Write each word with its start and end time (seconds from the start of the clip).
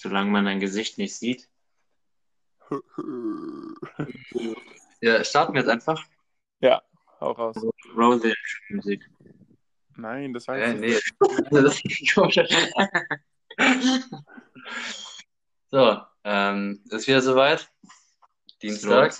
solange 0.00 0.30
man 0.30 0.44
dein 0.44 0.60
Gesicht 0.60 0.98
nicht 0.98 1.16
sieht. 1.16 1.48
Ja, 5.02 5.24
starten 5.24 5.54
wir 5.54 5.62
jetzt 5.62 5.70
einfach. 5.70 6.04
Ja, 6.60 6.82
hau 7.20 7.32
raus. 7.32 7.56
Roll 7.96 8.20
the 8.20 8.34
Musik. 8.68 9.08
Nein, 9.96 10.34
das 10.34 10.46
war 10.46 10.58
Äh, 10.58 10.74
nee. 10.74 10.98
Das 11.50 11.80
ist 11.82 12.14
so, 15.70 16.02
ähm, 16.24 16.82
ist 16.90 17.06
wieder 17.06 17.22
soweit. 17.22 17.72
Dienstag. 18.60 19.14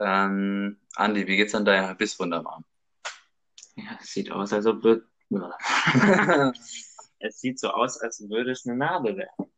Ähm, 0.00 0.80
Andi, 0.94 1.26
wie 1.26 1.36
geht's 1.36 1.54
an 1.54 1.64
deiner 1.66 1.94
Bisswunde 1.94 2.38
am 2.38 2.46
Arm? 2.46 2.64
Ja, 3.76 3.98
es 4.00 4.12
sieht 4.12 4.30
aus, 4.30 4.52
als 4.52 4.66
ob 4.66 4.84
es 7.18 7.40
sieht 7.40 7.58
so 7.58 7.70
aus, 7.70 8.00
als 8.00 8.28
würde 8.28 8.52
es 8.52 8.66
eine 8.66 8.76
Narbe 8.76 9.16
werden. 9.16 9.53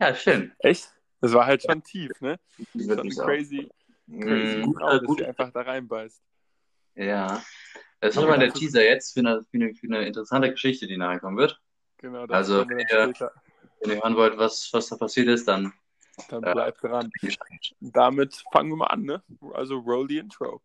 Ja, 0.00 0.14
schön. 0.14 0.52
Echt? 0.58 0.92
Das 1.20 1.32
war 1.32 1.46
halt 1.46 1.62
schon 1.62 1.82
tief, 1.82 2.10
ne? 2.20 2.38
Die 2.74 2.84
Schon 2.84 3.08
crazy, 3.10 3.68
crazy 4.20 4.58
Mm, 4.58 4.62
gut, 4.62 4.74
guter- 4.74 4.84
auch, 4.86 4.90
dass 4.92 5.02
guter- 5.02 5.24
sie 5.24 5.28
einfach 5.28 5.50
da 5.52 5.62
reinbeißt. 5.62 6.22
Ja. 6.96 7.42
Das 8.00 8.14
ist 8.16 8.22
mal 8.22 8.38
der 8.38 8.52
Teaser 8.52 8.84
jetzt 8.84 9.14
für 9.14 9.20
eine, 9.20 9.42
für, 9.42 9.56
eine, 9.56 9.74
für 9.74 9.86
eine 9.86 10.06
interessante 10.06 10.50
Geschichte, 10.50 10.86
die 10.86 10.96
nachher 10.96 11.20
kommen 11.20 11.38
wird. 11.38 11.60
Genau, 11.98 12.26
das 12.26 12.36
Also, 12.36 12.62
ja. 12.62 13.08
später. 13.08 13.32
Wenn 13.80 13.90
ihr 13.96 14.02
hören 14.02 14.16
wollt, 14.16 14.36
was, 14.38 14.68
was 14.72 14.88
da 14.88 14.96
passiert 14.96 15.28
ist, 15.28 15.48
dann 15.48 15.72
Dann 16.28 16.42
Ja. 16.44 16.52
bleibt 16.54 16.82
dran. 16.82 17.10
Damit 17.80 18.42
fangen 18.52 18.70
wir 18.70 18.76
mal 18.76 18.86
an, 18.86 19.02
ne? 19.02 19.22
Also 19.54 19.78
roll 19.78 20.06
the 20.08 20.18
intro. 20.18 20.62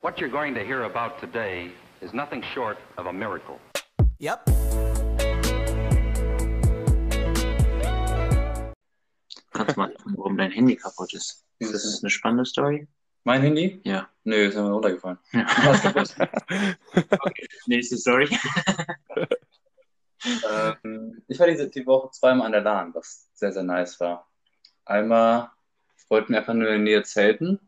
What 0.00 0.18
you're 0.20 0.30
going 0.30 0.54
to 0.54 0.60
hear 0.60 0.82
about 0.84 1.18
today 1.20 1.70
is 2.00 2.12
nothing 2.12 2.42
short 2.54 2.76
of 2.96 3.06
a 3.06 3.12
miracle. 3.12 3.58
Yep. 4.20 4.93
Kannst 9.64 9.76
mal 9.76 9.92
gucken, 9.94 10.14
warum 10.16 10.36
dein 10.36 10.50
Handy 10.50 10.76
kaputt 10.76 11.12
ist. 11.14 11.44
Ist 11.58 11.72
das 11.74 12.00
eine 12.02 12.10
spannende 12.10 12.44
Story? 12.44 12.86
mein 13.26 13.40
Handy? 13.40 13.80
Ja. 13.84 14.08
Nö, 14.24 14.36
ist 14.48 14.54
mir 14.54 14.62
runtergefallen. 14.70 15.18
ja. 15.32 15.44
Kaputt? 15.82 16.14
Nächste 17.66 17.96
Story. 17.96 18.28
ähm, 20.84 21.22
ich 21.28 21.38
war 21.38 21.46
diese, 21.46 21.68
die 21.68 21.86
Woche 21.86 22.10
zweimal 22.12 22.46
an 22.46 22.52
der 22.52 22.60
LAN, 22.62 22.94
was 22.94 23.28
sehr, 23.34 23.52
sehr 23.52 23.62
nice 23.62 23.98
war. 24.00 24.28
Einmal 24.84 25.50
wollten 26.08 26.32
wir 26.32 26.38
einfach 26.40 26.54
nur 26.54 26.66
in 26.68 26.72
der 26.74 26.78
Nähe 26.80 27.02
zelten 27.02 27.58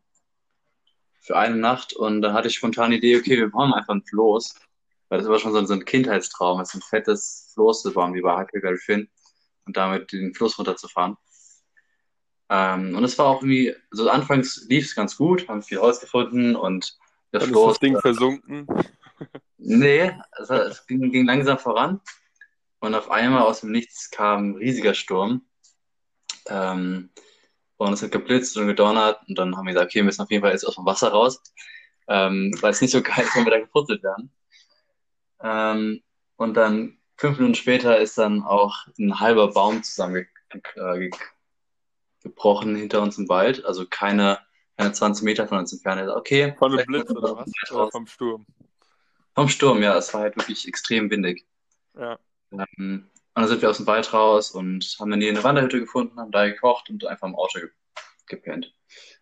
für 1.20 1.36
eine 1.36 1.56
Nacht 1.56 1.92
und 1.94 2.22
dann 2.22 2.34
hatte 2.34 2.48
ich 2.48 2.54
spontan 2.54 2.90
die 2.90 2.98
Idee, 2.98 3.16
okay, 3.16 3.36
wir 3.38 3.50
bauen 3.50 3.72
einfach 3.72 3.94
ein 3.94 4.04
Floß. 4.04 4.54
Weil 5.08 5.20
das 5.20 5.28
war 5.28 5.38
schon 5.38 5.52
so, 5.52 5.58
ein- 5.58 5.66
so 5.68 5.74
ein 5.74 5.84
Kindheitstraum, 5.84 6.60
es 6.60 6.70
ist 6.70 6.74
ein 6.74 6.82
fettes 6.82 7.50
Floß 7.54 7.82
zu 7.82 7.92
bauen, 7.92 8.12
wie 8.14 8.20
bei 8.22 8.36
Huckleberry 8.40 8.76
Finn 8.78 9.08
und 9.64 9.76
damit 9.76 10.10
den 10.12 10.34
Fluss 10.34 10.58
runterzufahren. 10.58 11.16
Ähm, 12.48 12.94
und 12.94 13.04
es 13.04 13.18
war 13.18 13.26
auch 13.26 13.42
irgendwie, 13.42 13.74
so 13.90 14.08
anfangs 14.08 14.66
lief 14.68 14.84
es 14.86 14.94
ganz 14.94 15.16
gut, 15.16 15.48
haben 15.48 15.62
viel 15.62 15.78
Holz 15.78 16.00
gefunden 16.00 16.54
und 16.54 16.96
der 17.32 17.40
Dann 17.40 17.48
ist 17.48 17.52
Floß 17.52 17.72
das 17.72 17.80
Ding 17.80 18.00
versunken. 18.00 18.66
Nee, 19.58 20.12
es, 20.38 20.50
es 20.50 20.86
ging, 20.86 21.10
ging 21.10 21.26
langsam 21.26 21.58
voran. 21.58 22.00
Und 22.78 22.94
auf 22.94 23.10
einmal 23.10 23.42
aus 23.42 23.60
dem 23.60 23.72
Nichts 23.72 24.10
kam 24.10 24.50
ein 24.50 24.56
riesiger 24.56 24.94
Sturm. 24.94 25.46
Ähm, 26.48 27.10
und 27.78 27.92
es 27.92 28.02
hat 28.02 28.12
geblitzt 28.12 28.56
und 28.56 28.68
gedonnert. 28.68 29.20
Und 29.28 29.38
dann 29.38 29.56
haben 29.56 29.66
wir 29.66 29.72
gesagt, 29.72 29.90
okay, 29.90 29.98
wir 30.00 30.04
müssen 30.04 30.22
auf 30.22 30.30
jeden 30.30 30.42
Fall 30.42 30.52
jetzt 30.52 30.66
aus 30.66 30.76
dem 30.76 30.86
Wasser 30.86 31.08
raus. 31.08 31.42
Ähm, 32.08 32.56
weil 32.60 32.70
es 32.70 32.80
nicht 32.80 32.92
so 32.92 33.02
geil 33.02 33.24
ist, 33.24 33.34
wenn 33.34 33.44
wir 33.44 33.50
da 33.52 33.58
geputzelt 33.58 34.02
werden. 34.02 34.30
Ähm, 35.42 36.02
und 36.36 36.54
dann 36.54 36.98
fünf 37.16 37.38
Minuten 37.38 37.54
später 37.54 37.98
ist 37.98 38.18
dann 38.18 38.42
auch 38.42 38.86
ein 38.98 39.18
halber 39.18 39.52
Baum 39.52 39.82
zusammengebrochen 42.26 42.76
hinter 42.76 43.02
uns 43.02 43.18
im 43.18 43.28
Wald. 43.28 43.64
Also 43.64 43.86
keine, 43.88 44.38
keine 44.76 44.92
20 44.92 45.24
Meter 45.24 45.46
von 45.46 45.58
uns 45.58 45.72
entfernt. 45.72 46.08
Okay, 46.10 46.54
Von 46.58 46.72
vielleicht 46.72 46.88
Blitz 46.88 47.10
oder 47.10 47.36
was? 47.36 47.50
Oder 47.70 47.90
vom 47.90 48.06
Sturm. 48.06 48.46
Vom 49.34 49.48
Sturm, 49.48 49.82
ja. 49.82 49.96
Es 49.96 50.12
war 50.14 50.22
halt 50.22 50.36
wirklich 50.36 50.66
extrem 50.66 51.10
windig. 51.10 51.46
Ja. 51.98 52.18
Ähm, 52.52 52.66
und 52.78 53.42
dann 53.42 53.48
sind 53.48 53.62
wir 53.62 53.70
aus 53.70 53.76
dem 53.76 53.86
Wald 53.86 54.12
raus 54.12 54.50
und 54.50 54.96
haben 54.98 55.10
dann 55.10 55.20
hier 55.20 55.30
eine 55.30 55.44
Wanderhütte 55.44 55.80
gefunden, 55.80 56.18
haben 56.18 56.32
da 56.32 56.46
gekocht 56.46 56.88
und 56.88 57.04
einfach 57.06 57.28
im 57.28 57.34
Auto 57.34 57.60
ge 57.60 57.70
gepennt. 58.28 58.74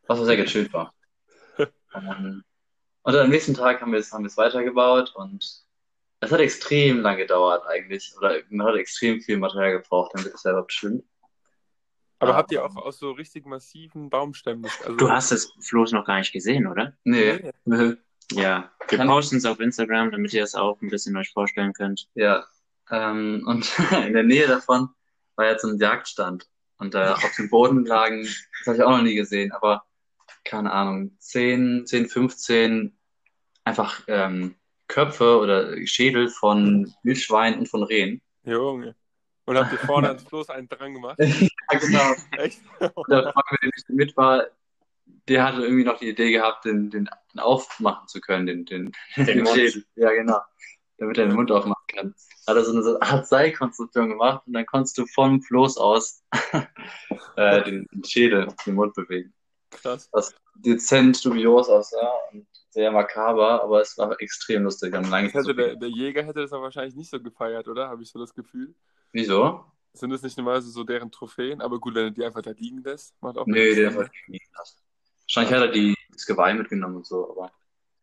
Was 0.07 0.19
auch 0.19 0.25
sehr 0.25 0.37
gechillt 0.39 0.73
war. 0.73 0.95
ähm, 1.59 2.43
und 3.03 3.13
dann 3.13 3.25
am 3.25 3.31
nächsten 3.31 3.53
Tag 3.53 3.83
haben 3.83 3.93
wir 3.93 3.99
es, 3.99 4.13
haben 4.13 4.23
wir 4.23 4.29
es 4.29 4.37
weitergebaut 4.39 5.13
und 5.15 5.45
es 6.21 6.33
hat 6.33 6.41
extrem 6.41 7.01
lang 7.01 7.19
gedauert 7.19 7.67
eigentlich. 7.67 8.15
Oder 8.17 8.41
man 8.49 8.67
hat 8.69 8.77
extrem 8.77 9.21
viel 9.21 9.37
Material 9.37 9.73
gebraucht, 9.73 10.13
damit 10.15 10.33
es 10.33 10.41
selber 10.41 10.63
bestimmt. 10.63 11.05
Aber 12.25 12.35
Ah. 12.35 12.39
habt 12.39 12.53
ihr 12.53 12.65
auch 12.65 12.77
aus 12.77 12.99
so 12.99 13.13
richtig 13.13 13.47
massiven 13.47 14.11
Baumstämmen? 14.11 14.65
Also, 14.83 14.97
Du 14.97 15.11
hast 15.11 15.31
das 15.33 15.53
Floß 15.61 15.93
noch 15.93 16.05
gar 16.05 16.19
nicht 16.19 16.33
gesehen, 16.33 16.67
oder? 16.67 16.95
Nee. 17.05 17.51
Nö. 17.65 17.97
Ja. 18.33 18.71
Wir 18.89 18.99
posten 19.05 19.37
es 19.37 19.45
auf 19.45 19.61
Instagram, 19.61 20.11
damit 20.11 20.33
ihr 20.33 20.43
es 20.43 20.55
auch 20.55 20.81
ein 20.81 20.89
bisschen 20.89 21.15
euch 21.15 21.31
vorstellen 21.31 21.75
könnt. 21.75 22.09
Ja. 22.15 22.47
Ähm, 22.91 23.45
und 23.47 23.71
in 24.07 24.15
der 24.15 24.23
Nähe 24.23 24.47
davon 24.47 24.89
war 25.37 25.47
jetzt 25.47 25.61
so 25.61 25.69
ein 25.69 25.79
Jagdstand. 25.79 26.49
Und 26.79 26.95
da 26.95 27.15
auf 27.17 27.35
dem 27.37 27.51
Boden 27.51 27.85
lagen, 27.85 28.23
das 28.23 28.67
habe 28.67 28.77
ich 28.79 28.83
auch 28.83 28.91
noch 28.93 29.03
nie 29.03 29.15
gesehen, 29.15 29.53
aber 29.53 29.85
keine 30.45 30.73
Ahnung, 30.73 31.15
10, 31.19 31.85
10, 31.87 32.07
15 32.09 32.97
einfach 33.65 34.03
ähm, 34.09 34.55
Köpfe 34.89 35.39
oder 35.39 35.77
Schädel 35.87 36.29
von 36.29 36.95
Wildschweinen 37.03 37.59
und 37.61 37.69
von 37.69 37.83
Rehen. 37.83 38.23
Junge. 38.45 38.97
Und 39.47 39.59
habt 39.59 39.73
ihr 39.73 39.79
vorne 39.79 40.09
ans 40.09 40.25
Floß 40.25 40.51
einen 40.51 40.69
dran 40.69 40.95
gemacht? 40.95 41.19
Ja, 41.19 41.79
genau. 41.79 42.15
Echt? 42.39 42.61
Der 42.81 43.33
Freund, 43.33 43.47
mit 43.51 43.63
dem 43.63 43.71
ich 43.77 43.89
mit 43.89 44.17
war, 44.17 44.47
der 45.29 45.45
hatte 45.45 45.63
irgendwie 45.63 45.85
noch 45.85 45.99
die 45.99 46.09
Idee 46.09 46.31
gehabt, 46.31 46.65
den, 46.65 46.91
den, 46.91 47.09
den 47.33 47.41
aufmachen 47.41 48.09
zu 48.09 48.21
können, 48.21 48.47
den, 48.47 48.65
den, 48.65 48.93
den, 49.17 49.43
Mund. 49.43 49.57
Schädel. 49.57 49.85
Ja, 49.97 50.13
genau. 50.13 50.39
Damit 50.99 51.19
er 51.19 51.27
den 51.27 51.35
Mund 51.35 51.51
aufmachen 51.51 51.87
kann. 51.89 52.15
Hat 52.47 52.57
er 52.57 52.65
so 52.65 52.73
eine 52.73 52.83
so 52.83 52.99
eine 52.99 53.03
Art 53.03 53.27
Seilkonstruktion 53.27 54.11
gemacht 54.11 54.47
und 54.47 54.53
dann 54.53 54.67
konntest 54.67 54.97
du 54.99 55.07
vom 55.07 55.43
Floß 55.43 55.79
aus 55.79 56.23
äh, 57.37 57.63
den, 57.65 57.87
den 57.93 58.05
Schädel, 58.05 58.49
den 58.67 58.75
Mund 58.75 58.95
bewegen. 58.95 59.33
Krass. 59.71 60.09
Was 60.13 60.35
dezent 60.55 61.25
dubios 61.25 61.69
aussah 61.69 62.13
und 62.33 62.47
sehr 62.75 62.91
makaber, 62.91 63.63
aber 63.63 63.81
es 63.81 63.97
war 63.97 64.21
extrem 64.21 64.65
lustig. 64.65 64.93
Wir 64.93 64.99
haben 64.99 65.09
lange 65.09 65.31
Das 65.31 65.47
hätte 65.47 65.55
der, 65.55 65.77
der 65.77 65.89
Jäger 65.89 66.25
hätte 66.25 66.41
das 66.41 66.53
aber 66.53 66.65
wahrscheinlich 66.65 66.95
nicht 66.97 67.09
so 67.11 67.21
gefeiert, 67.21 67.69
oder? 67.69 67.89
Habe 67.89 68.03
ich 68.03 68.11
so 68.11 68.19
das 68.19 68.35
Gefühl. 68.35 68.75
Wieso? 69.13 69.65
Sind 69.93 70.11
das 70.11 70.23
nicht 70.23 70.37
normalerweise 70.37 70.71
so 70.71 70.83
deren 70.83 71.11
Trophäen? 71.13 71.61
Aber 71.63 71.79
gut, 71.79 71.95
wenn 71.95 72.07
du 72.07 72.13
die 72.13 72.25
einfach 72.25 72.43
da 72.43 72.51
liegen 72.51 72.83
lässt, 72.83 73.15
macht 73.23 73.39
auch 73.39 73.47
Nee, 73.47 73.61
nichts. 73.61 73.77
der 73.77 73.95
hat 73.95 74.11
nie 74.27 74.41
gelassen. 74.41 74.81
Wahrscheinlich 75.23 75.55
hat 75.55 75.63
er 75.63 75.69
die, 75.73 75.95
das 76.11 76.27
Geweih 76.27 76.53
mitgenommen 76.55 76.97
und 76.97 77.07
so, 77.07 77.31
aber 77.31 77.53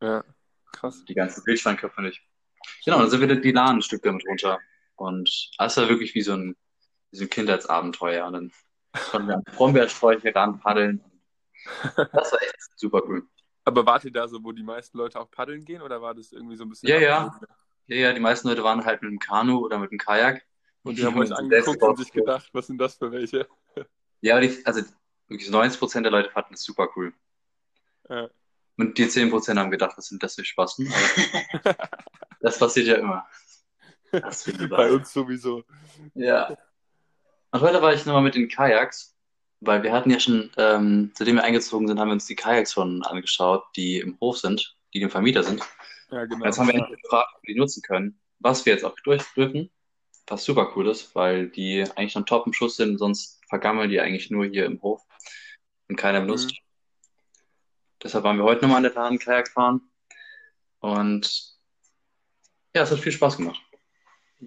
Ja, 0.02 0.24
krass. 0.72 1.04
die 1.06 1.14
ganzen 1.14 1.46
Wildschweinköpfe 1.46 2.02
nicht. 2.02 2.22
Genau, 2.86 3.00
dann 3.00 3.10
sind 3.10 3.20
wir 3.20 3.36
die 3.42 3.52
LAN 3.52 3.78
ein 3.78 3.82
Stück 3.82 4.02
damit 4.04 4.26
runter. 4.26 4.58
Und 4.96 5.52
das 5.58 5.76
war 5.78 5.90
wirklich 5.90 6.16
wie 6.16 6.22
so 6.22 6.32
ein, 6.34 6.56
wie 7.12 7.18
so 7.18 7.26
ein 7.26 7.30
Kindheitsabenteuer. 7.30 8.26
Und 8.26 8.34
dann 8.34 8.52
konnten 9.12 9.28
wir 9.28 9.36
am 9.36 9.44
Brombeersträuche 9.44 10.34
ran 10.34 10.60
paddeln. 10.60 11.04
Das 11.96 12.32
war 12.32 12.42
echt 12.42 12.56
super 12.78 13.02
cool. 13.08 13.28
Aber 13.64 13.86
wart 13.86 14.06
ihr 14.06 14.12
da 14.12 14.28
so, 14.28 14.44
wo 14.44 14.52
die 14.52 14.64
meisten 14.64 14.98
Leute 14.98 15.20
auch 15.20 15.30
paddeln 15.30 15.66
gehen? 15.66 15.82
Oder 15.82 16.02
war 16.02 16.16
das 16.16 16.32
irgendwie 16.32 16.56
so 16.56 16.64
ein 16.64 16.70
bisschen... 16.70 16.90
Ja, 16.90 17.00
ja. 17.00 17.40
Ja, 17.88 17.96
ja, 17.96 18.14
die 18.14 18.20
meisten 18.20 18.48
Leute 18.48 18.64
waren 18.64 18.86
halt 18.86 19.02
mit 19.02 19.12
dem 19.12 19.20
Kanu 19.20 19.60
oder 19.60 19.78
mit 19.78 19.92
dem 19.92 19.98
Kajak. 19.98 20.44
Und 20.84 20.98
die 20.98 21.06
haben 21.06 21.18
euch 21.18 21.32
angeguckt 21.32 21.82
und 21.84 21.98
sich 21.98 22.12
gedacht, 22.12 22.50
was 22.54 22.68
sind 22.68 22.78
das 22.78 22.96
für 22.96 23.12
welche? 23.12 23.48
Ja, 24.24 24.40
die, 24.40 24.56
also 24.68 24.84
wirklich 25.30 25.50
90 25.50 25.80
Prozent 25.80 26.06
der 26.06 26.12
Leute 26.12 26.30
fanden 26.30 26.54
es 26.54 26.62
super 26.62 26.90
cool. 26.96 27.12
Ja. 28.08 28.30
Und 28.78 28.96
die 29.00 29.10
10 29.10 29.32
Prozent 29.32 29.58
haben 29.58 29.72
gedacht, 29.72 29.98
was 29.98 30.10
sind 30.10 30.22
das 30.22 30.36
für 30.36 30.46
Spasten? 30.46 30.94
Das 32.40 32.58
passiert 32.58 32.88
ja 32.88 32.96
immer. 32.96 33.28
Das 34.12 34.50
Bei 34.70 34.92
uns 34.92 35.14
sowieso. 35.14 35.64
Ja. 36.16 36.58
Und 37.52 37.62
heute 37.62 37.82
war 37.82 37.94
ich 37.94 38.06
nochmal 38.06 38.24
mit 38.24 38.36
den 38.36 38.50
Kajaks, 38.50 39.11
weil 39.62 39.84
wir 39.84 39.94
hatten 39.94 40.10
ja 40.10 40.20
schon, 40.20 40.50
ähm, 40.58 41.12
seitdem 41.16 41.36
wir 41.36 41.44
eingezogen 41.44 41.88
sind, 41.88 42.00
haben 42.00 42.10
wir 42.10 42.14
uns 42.14 42.26
die 42.26 42.36
Kajaks 42.36 42.74
schon 42.74 43.04
angeschaut, 43.04 43.64
die 43.76 44.00
im 44.00 44.20
Hof 44.20 44.40
sind, 44.40 44.76
die 44.94 45.00
dem 45.00 45.12
Vermieter 45.12 45.44
sind. 45.44 45.64
Ja, 46.10 46.26
genau. 46.26 46.44
Jetzt 46.44 46.60
haben 46.60 46.68
wir 46.68 46.74
endlich 46.74 47.02
gefragt, 47.02 47.30
ob 47.36 47.44
wir 47.44 47.54
die 47.54 47.60
nutzen 47.60 47.82
können, 47.84 48.20
was 48.40 48.66
wir 48.66 48.74
jetzt 48.74 48.84
auch 48.84 48.96
durch 49.04 49.24
dürfen, 49.36 49.70
was 50.28 50.44
super 50.44 50.74
cool 50.76 50.90
ist, 50.90 51.16
weil 51.16 51.48
die 51.48 51.84
eigentlich 51.96 52.16
noch 52.16 52.26
top 52.26 52.48
im 52.48 52.54
Schuss 52.54 52.76
sind, 52.76 52.98
sonst 52.98 53.40
vergammeln 53.48 53.90
die 53.90 54.02
eigentlich 54.02 54.32
nur 54.32 54.46
hier 54.46 54.66
im 54.66 54.82
Hof 54.82 55.02
und 55.88 55.96
keiner 55.96 56.22
benutzt. 56.22 56.54
Deshalb 58.04 58.24
waren 58.24 58.38
wir 58.38 58.44
heute 58.44 58.64
nochmal 58.64 58.78
an 58.78 58.84
der 58.84 58.94
Lahn 58.94 59.20
Kajak 59.20 59.50
fahren 59.50 59.82
und 60.80 61.56
ja, 62.76 62.82
es 62.82 62.92
hat 62.92 63.00
viel 63.00 63.12
Spaß 63.12 63.38
gemacht. 63.38 63.62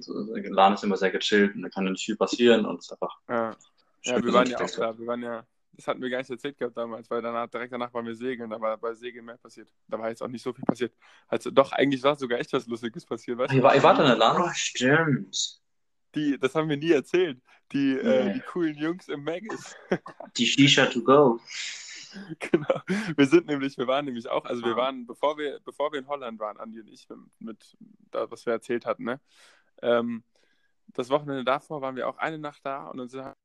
So, 0.00 0.34
Der 0.34 0.50
Lahn 0.50 0.74
ist 0.74 0.82
immer 0.82 0.96
sehr 0.96 1.12
gechillt 1.12 1.54
und 1.54 1.62
da 1.62 1.68
kann 1.68 1.84
nicht 1.84 2.04
viel 2.04 2.16
passieren 2.16 2.66
und 2.66 2.80
es 2.80 2.86
ist 2.86 2.92
einfach 2.92 3.16
Ja, 3.28 3.56
ja 4.04 4.22
wir 4.22 4.32
waren 4.32 4.48
ja 4.48 4.60
auch 4.60 4.70
da. 4.70 4.98
Wir 4.98 5.06
waren 5.06 5.22
ja, 5.22 5.44
das 5.72 5.88
hatten 5.88 6.00
wir 6.02 6.10
gar 6.10 6.18
nicht 6.18 6.30
erzählt 6.30 6.56
gehabt 6.56 6.76
damals, 6.76 7.10
weil 7.10 7.20
danach, 7.22 7.48
direkt 7.48 7.72
danach 7.72 7.92
waren 7.92 8.06
wir 8.06 8.14
segeln. 8.14 8.50
Da 8.50 8.60
war 8.60 8.76
bei 8.78 8.94
Segeln 8.94 9.24
mehr 9.24 9.36
passiert. 9.38 9.68
Da 9.88 9.98
war 9.98 10.08
jetzt 10.08 10.22
auch 10.22 10.28
nicht 10.28 10.42
so 10.42 10.52
viel 10.52 10.64
passiert. 10.64 10.94
Also 11.28 11.50
doch, 11.50 11.72
eigentlich 11.72 12.02
war 12.02 12.16
sogar 12.16 12.38
echt 12.38 12.52
was 12.52 12.66
Lustiges 12.66 13.04
passiert, 13.04 13.38
weißt 13.38 13.52
du? 13.52 13.62
war, 13.62 13.82
wart 13.82 13.98
an 13.98 14.06
der 14.06 14.16
Lahn? 14.16 14.40
Oh, 14.42 14.50
stimmt. 14.54 15.60
Die, 16.14 16.38
das 16.38 16.54
haben 16.54 16.68
wir 16.68 16.76
nie 16.76 16.92
erzählt. 16.92 17.40
die, 17.72 17.98
äh, 17.98 18.26
Ja. 18.28 18.32
die 18.34 18.40
coolen 18.40 18.76
Jungs 18.76 19.08
im 19.08 19.24
Maggis. 19.24 19.74
Die 20.36 20.46
Shisha 20.46 20.86
to 20.86 21.02
go. 21.02 21.40
Genau. 22.38 22.80
Wir 23.16 23.26
sind 23.26 23.46
nämlich, 23.46 23.76
wir 23.76 23.88
waren 23.88 24.04
nämlich 24.04 24.28
auch, 24.28 24.44
also 24.44 24.62
wir 24.64 24.76
waren, 24.76 25.04
bevor 25.04 25.36
wir, 25.36 25.58
bevor 25.64 25.90
wir 25.92 25.98
in 25.98 26.06
Holland 26.06 26.38
waren, 26.38 26.56
Andi 26.58 26.78
und 26.80 26.86
ich, 26.88 27.08
mit, 27.08 27.18
mit 27.40 27.76
da, 28.12 28.30
was 28.30 28.46
wir 28.46 28.52
erzählt 28.52 28.86
hatten, 28.86 29.02
ne? 29.02 29.20
Ähm, 29.82 30.22
das 30.88 31.10
Wochenende 31.10 31.42
davor 31.44 31.82
waren 31.82 31.96
wir 31.96 32.06
auch 32.08 32.18
eine 32.18 32.38
Nacht 32.38 32.64
da 32.64 32.86
und 32.86 32.98
dann 32.98 33.08
sind 33.08 33.24
wir 33.24 33.36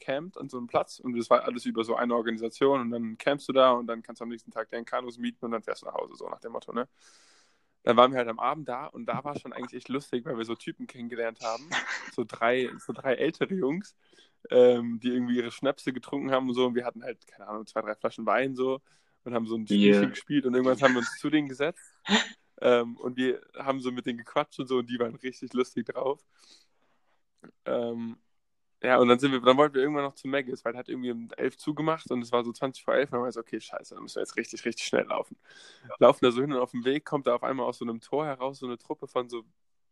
gecampt 0.00 0.38
an 0.38 0.48
so 0.48 0.58
einem 0.58 0.66
Platz 0.66 0.98
und 0.98 1.16
das 1.16 1.30
war 1.30 1.44
alles 1.44 1.66
über 1.66 1.84
so 1.84 1.94
eine 1.94 2.14
Organisation 2.14 2.80
und 2.80 2.90
dann 2.90 3.18
campst 3.18 3.48
du 3.48 3.52
da 3.52 3.72
und 3.72 3.86
dann 3.86 4.02
kannst 4.02 4.20
du 4.20 4.24
am 4.24 4.30
nächsten 4.30 4.50
Tag 4.50 4.70
deinen 4.70 4.84
Kanus 4.84 5.18
mieten 5.18 5.44
und 5.44 5.52
dann 5.52 5.62
fährst 5.62 5.82
du 5.82 5.86
nach 5.86 5.94
Hause, 5.94 6.16
so 6.16 6.28
nach 6.28 6.40
dem 6.40 6.52
Motto, 6.52 6.72
ne? 6.72 6.88
Dann 7.82 7.96
waren 7.96 8.10
wir 8.10 8.18
halt 8.18 8.28
am 8.28 8.38
Abend 8.38 8.68
da 8.68 8.86
und 8.86 9.06
da 9.06 9.24
war 9.24 9.38
schon 9.38 9.54
eigentlich 9.54 9.74
echt 9.74 9.88
lustig, 9.88 10.26
weil 10.26 10.36
wir 10.36 10.44
so 10.44 10.54
Typen 10.54 10.86
kennengelernt 10.86 11.40
haben, 11.40 11.64
so 12.14 12.24
drei, 12.26 12.70
so 12.78 12.92
drei 12.92 13.14
ältere 13.14 13.54
Jungs, 13.54 13.96
ähm, 14.50 15.00
die 15.00 15.08
irgendwie 15.08 15.36
ihre 15.36 15.50
Schnäpse 15.50 15.92
getrunken 15.92 16.30
haben 16.30 16.48
und 16.48 16.54
so 16.54 16.66
und 16.66 16.74
wir 16.74 16.84
hatten 16.84 17.02
halt, 17.02 17.26
keine 17.26 17.48
Ahnung, 17.48 17.66
zwei, 17.66 17.80
drei 17.80 17.94
Flaschen 17.94 18.26
Wein 18.26 18.54
so 18.54 18.80
und 19.24 19.34
haben 19.34 19.46
so 19.46 19.56
ein 19.56 19.66
Spielchen 19.66 20.02
Yeah. 20.02 20.10
gespielt 20.10 20.46
und 20.46 20.54
irgendwann 20.54 20.80
haben 20.80 20.94
wir 20.94 21.00
uns 21.00 21.18
zu 21.18 21.30
denen 21.30 21.48
gesetzt 21.48 21.94
ähm, 22.60 22.96
und 22.96 23.16
wir 23.16 23.40
haben 23.56 23.80
so 23.80 23.92
mit 23.92 24.06
denen 24.06 24.18
gequatscht 24.18 24.58
und 24.60 24.66
so 24.66 24.78
und 24.78 24.90
die 24.90 24.98
waren 24.98 25.14
richtig 25.14 25.52
lustig 25.52 25.86
drauf. 25.86 26.20
Ähm, 27.64 28.18
ja, 28.82 28.98
und 28.98 29.08
dann 29.08 29.18
sind 29.18 29.32
wir, 29.32 29.40
dann 29.40 29.56
wollten 29.56 29.74
wir 29.74 29.82
irgendwann 29.82 30.04
noch 30.04 30.14
zu 30.14 30.26
Maggis, 30.26 30.64
weil 30.64 30.74
er 30.74 30.78
hat 30.78 30.88
irgendwie 30.88 31.12
um 31.12 31.28
11 31.36 31.58
zugemacht 31.58 32.10
und 32.10 32.22
es 32.22 32.32
war 32.32 32.44
so 32.44 32.52
20 32.52 32.82
vor 32.82 32.94
11 32.94 33.10
und 33.10 33.12
dann 33.12 33.20
war 33.22 33.28
ich 33.28 33.34
so, 33.34 33.40
okay, 33.40 33.60
scheiße, 33.60 33.94
dann 33.94 34.02
müssen 34.02 34.16
wir 34.16 34.22
jetzt 34.22 34.36
richtig, 34.36 34.64
richtig 34.64 34.86
schnell 34.86 35.04
laufen. 35.06 35.36
Laufen 35.98 36.24
da 36.24 36.30
so 36.30 36.40
hin 36.40 36.52
und 36.52 36.58
auf 36.58 36.70
dem 36.70 36.84
Weg 36.84 37.04
kommt 37.04 37.26
da 37.26 37.34
auf 37.34 37.42
einmal 37.42 37.66
aus 37.66 37.78
so 37.78 37.84
einem 37.84 38.00
Tor 38.00 38.24
heraus 38.26 38.58
so 38.58 38.66
eine 38.66 38.78
Truppe 38.78 39.06
von 39.06 39.28
so 39.28 39.44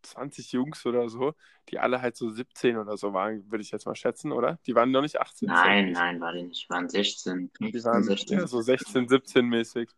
20 0.02 0.52
Jungs 0.52 0.86
oder 0.86 1.08
so, 1.08 1.34
die 1.68 1.78
alle 1.78 2.00
halt 2.00 2.16
so 2.16 2.30
17 2.30 2.76
oder 2.76 2.96
so 2.96 3.12
waren, 3.12 3.50
würde 3.50 3.62
ich 3.62 3.70
jetzt 3.70 3.86
mal 3.86 3.94
schätzen, 3.94 4.32
oder? 4.32 4.58
Die 4.66 4.74
waren 4.74 4.90
noch 4.90 5.02
nicht 5.02 5.20
18. 5.20 5.48
Nein, 5.48 5.92
nein, 5.92 6.20
war 6.20 6.32
die 6.32 6.44
nicht. 6.44 6.68
Waren 6.70 6.88
16. 6.88 7.50
Die 7.60 7.84
waren 7.84 8.02
16. 8.02 8.38
ja, 8.38 8.46
so 8.46 8.60
16, 8.60 9.08
17 9.08 9.46
mäßig. 9.46 9.90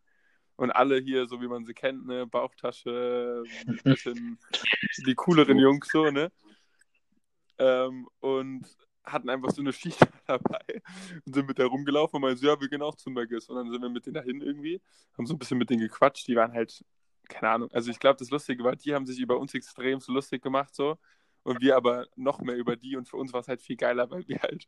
Und 0.57 0.71
alle 0.73 0.99
hier, 0.99 1.27
so 1.27 1.41
wie 1.41 1.49
man 1.49 1.65
sie 1.65 1.73
kennt, 1.73 2.07
ne, 2.07 2.27
Bauchtasche, 2.27 3.43
bisschen 3.85 4.39
die 5.07 5.15
cooleren 5.15 5.59
Jungs 5.59 5.89
so, 5.91 6.11
ne? 6.11 6.31
Ähm, 7.61 8.09
und 8.21 8.67
hatten 9.05 9.29
einfach 9.29 9.51
so 9.51 9.61
eine 9.61 9.73
Schicht 9.73 10.01
dabei 10.27 10.83
und 11.27 11.35
sind 11.35 11.47
mit 11.47 11.59
der 11.59 11.67
rumgelaufen 11.67 12.17
und 12.17 12.23
meinten, 12.23 12.39
so, 12.39 12.47
ja, 12.47 12.61
wir 12.61 12.69
gehen 12.69 12.83
auch 12.83 12.95
zu 12.95 13.11
Maggis. 13.11 13.49
Und 13.49 13.57
dann 13.57 13.71
sind 13.71 13.83
wir 13.83 13.89
mit 13.89 14.07
denen 14.07 14.15
dahin 14.15 14.41
irgendwie, 14.41 14.81
haben 15.17 15.27
so 15.27 15.35
ein 15.35 15.39
bisschen 15.39 15.59
mit 15.59 15.71
denen 15.71 15.81
gequatscht. 15.81 16.27
Die 16.29 16.37
waren 16.37 16.53
halt, 16.53 16.85
keine 17.29 17.51
Ahnung, 17.51 17.71
also 17.73 17.91
ich 17.91 17.99
glaube, 18.01 18.19
das 18.19 18.31
Lustige 18.31 18.65
war, 18.65 18.77
die 18.77 18.95
haben 18.95 19.07
sich 19.07 19.19
über 19.21 19.39
uns 19.39 19.55
extrem 19.55 20.01
so 20.01 20.13
lustig 20.13 20.43
gemacht, 20.43 20.75
so. 20.75 20.99
Und 21.43 21.61
wir 21.63 21.77
aber 21.77 22.07
noch 22.17 22.41
mehr 22.41 22.57
über 22.57 22.77
die 22.77 22.97
und 22.97 23.09
für 23.09 23.17
uns 23.17 23.33
war 23.33 23.41
es 23.41 23.49
halt 23.49 23.63
viel 23.63 23.77
geiler, 23.77 24.11
weil 24.11 24.29
wir 24.29 24.41
halt 24.43 24.67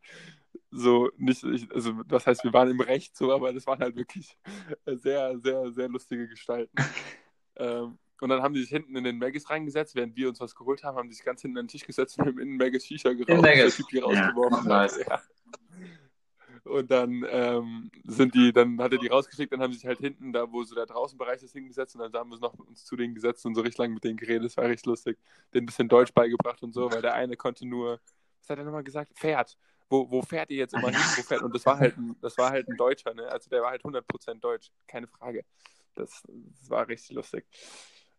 so 0.71 1.11
nicht, 1.19 1.45
ich, 1.45 1.71
also 1.71 2.03
das 2.05 2.27
heißt, 2.27 2.45
wir 2.45 2.53
waren 2.55 2.71
im 2.71 2.81
Recht 2.81 3.15
so, 3.17 3.31
aber 3.33 3.53
das 3.53 3.67
waren 3.67 3.81
halt 3.81 3.95
wirklich 3.97 4.39
sehr, 4.87 5.39
sehr, 5.39 5.71
sehr 5.73 5.89
lustige 5.89 6.29
Gestalten. 6.29 6.75
ähm, 7.57 7.99
und 8.23 8.29
dann 8.29 8.41
haben 8.41 8.55
die 8.55 8.61
sich 8.61 8.71
hinten 8.71 8.95
in 8.95 9.03
den 9.03 9.19
Maggis 9.19 9.51
reingesetzt, 9.51 9.97
während 9.97 10.15
wir 10.15 10.29
uns 10.29 10.39
was 10.39 10.55
geholt 10.55 10.85
haben, 10.85 10.97
haben 10.97 11.09
die 11.09 11.15
sich 11.15 11.25
ganz 11.25 11.43
hinten 11.43 11.59
an 11.59 11.65
den 11.65 11.71
Tisch 11.71 11.85
gesetzt 11.85 12.19
und 12.19 12.27
haben 12.27 12.39
in 12.39 12.51
den 12.51 12.57
Maggis 12.57 12.87
Shisha 12.87 13.13
geraucht, 13.13 13.45
der 13.45 13.69
Typ 13.69 13.89
die 13.89 13.97
Ja, 13.97 14.05
rausgeworfen 14.05 14.69
nice. 14.69 15.05
Ja. 15.09 15.21
Und 16.65 16.89
dann 16.93 17.27
ähm, 17.29 17.91
sind 18.05 18.37
die, 18.37 18.53
dann 18.53 18.81
hat 18.81 18.93
er 18.93 18.99
die 18.99 19.09
rausgeschickt, 19.09 19.53
dann 19.53 19.61
haben 19.61 19.73
sie 19.73 19.81
sich 19.81 19.87
halt 19.89 19.99
hinten, 19.99 20.33
da 20.33 20.53
wo 20.53 20.63
so 20.63 20.77
der 20.77 20.87
Draußenbereich 20.87 21.43
ist, 21.43 21.53
hingesetzt 21.53 21.97
und 21.97 22.03
dann 22.03 22.13
haben 22.13 22.31
wir 22.31 22.35
uns 22.35 22.41
noch 22.41 22.57
mit 22.57 22.69
uns 22.69 22.85
zu 22.85 22.95
denen 22.95 23.13
gesetzt 23.17 23.45
und 23.45 23.57
so 23.57 23.63
richtig 23.63 23.79
lang 23.79 23.93
mit 23.93 24.05
denen 24.05 24.17
geredet. 24.17 24.45
Das 24.45 24.57
war 24.57 24.67
richtig 24.67 24.87
lustig. 24.87 25.19
Denen 25.53 25.65
ein 25.65 25.67
bisschen 25.67 25.89
Deutsch 25.89 26.13
beigebracht 26.15 26.63
und 26.63 26.73
so, 26.73 26.93
weil 26.93 27.03
der 27.03 27.15
eine 27.15 27.37
konnte 27.37 27.67
nur, 27.67 28.01
was 28.41 28.51
hat 28.51 28.59
er 28.59 28.65
nochmal 28.65 28.85
gesagt? 28.85 29.13
Pferd. 29.19 29.59
Wo, 29.91 30.09
wo 30.09 30.23
fährt 30.23 30.51
ihr 30.51 30.59
jetzt 30.59 30.75
immer 30.75 30.91
hin? 30.91 31.01
Wo 31.17 31.23
fährt? 31.23 31.43
Und 31.43 31.53
das 31.53 31.67
war 31.67 31.79
halt 31.79 31.99
ein, 31.99 32.17
das 32.21 32.39
war 32.39 32.51
halt 32.51 32.69
ein 32.69 32.77
Deutscher, 32.77 33.13
ne? 33.15 33.27
Also 33.27 33.51
der 33.51 33.63
war 33.63 33.71
halt 33.71 33.83
100% 33.83 34.35
Deutsch, 34.39 34.71
keine 34.87 35.09
Frage. 35.09 35.45
Das, 35.97 36.23
das 36.23 36.71
war 36.71 36.87
richtig 36.87 37.17
lustig. 37.17 37.45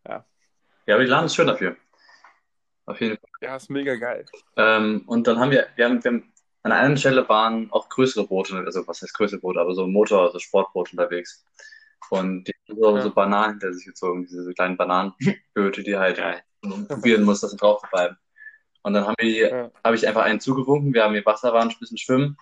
Ja. 0.06 0.24
Ja, 0.86 0.94
aber 0.94 1.04
die 1.04 1.10
Laden 1.10 1.26
ist 1.26 1.34
schön 1.34 1.46
dafür. 1.46 1.76
Auf 2.86 3.00
jeden 3.00 3.16
Fall. 3.16 3.30
Ja, 3.40 3.56
ist 3.56 3.70
mega 3.70 3.94
geil. 3.96 4.26
Ähm, 4.56 5.02
und 5.06 5.26
dann 5.26 5.38
haben 5.38 5.50
wir, 5.50 5.66
wir 5.76 5.86
haben, 5.86 6.04
wir 6.04 6.10
haben, 6.12 6.32
an 6.62 6.72
einer 6.72 6.96
Stelle 6.96 7.26
waren 7.28 7.70
auch 7.72 7.88
größere 7.88 8.26
Boote, 8.26 8.56
also 8.56 8.86
was 8.86 9.00
heißt 9.02 9.14
größere 9.14 9.40
Boote, 9.40 9.60
aber 9.60 9.74
so 9.74 9.86
Motor, 9.86 10.22
also 10.22 10.38
Sportboote 10.38 10.92
unterwegs. 10.92 11.44
Und 12.10 12.44
die 12.44 12.52
haben 12.68 12.78
so, 12.78 12.96
Ja. 12.96 13.02
so 13.02 13.10
Bananen 13.14 13.52
hinter 13.52 13.72
sich 13.72 13.86
gezogen, 13.86 14.22
diese 14.26 14.44
so 14.44 14.52
kleinen 14.52 14.76
Bananenböte, 14.76 15.82
die 15.82 15.96
halt 15.96 16.18
Geil. 16.18 16.42
probieren 16.88 17.22
muss, 17.24 17.40
dass 17.40 17.52
sie 17.52 17.56
drauf 17.56 17.82
bleiben. 17.90 18.16
Und 18.82 18.92
dann 18.92 19.06
haben 19.06 19.14
wir, 19.18 19.48
Ja. 19.48 19.70
habe 19.82 19.96
ich 19.96 20.06
einfach 20.06 20.22
einen 20.24 20.40
zugewunken, 20.40 20.92
wir 20.92 21.04
haben 21.04 21.14
hier 21.14 21.24
Wasser, 21.24 21.54
waren 21.54 21.70
ein 21.70 21.76
bisschen 21.80 21.96
schwimmen 21.98 22.36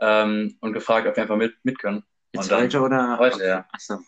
ähm, 0.00 0.56
und 0.60 0.72
gefragt, 0.72 1.06
ob 1.06 1.14
wir 1.16 1.22
einfach 1.22 1.36
mit, 1.36 1.54
mit 1.64 1.78
können. 1.78 2.02
Jetzt 2.32 2.44
Und 2.44 2.52
dann- 2.52 2.62
heute 2.62 2.80
oder? 2.80 3.18
Heute, 3.18 3.44
ja. 3.44 3.66
Achso. 3.72 3.98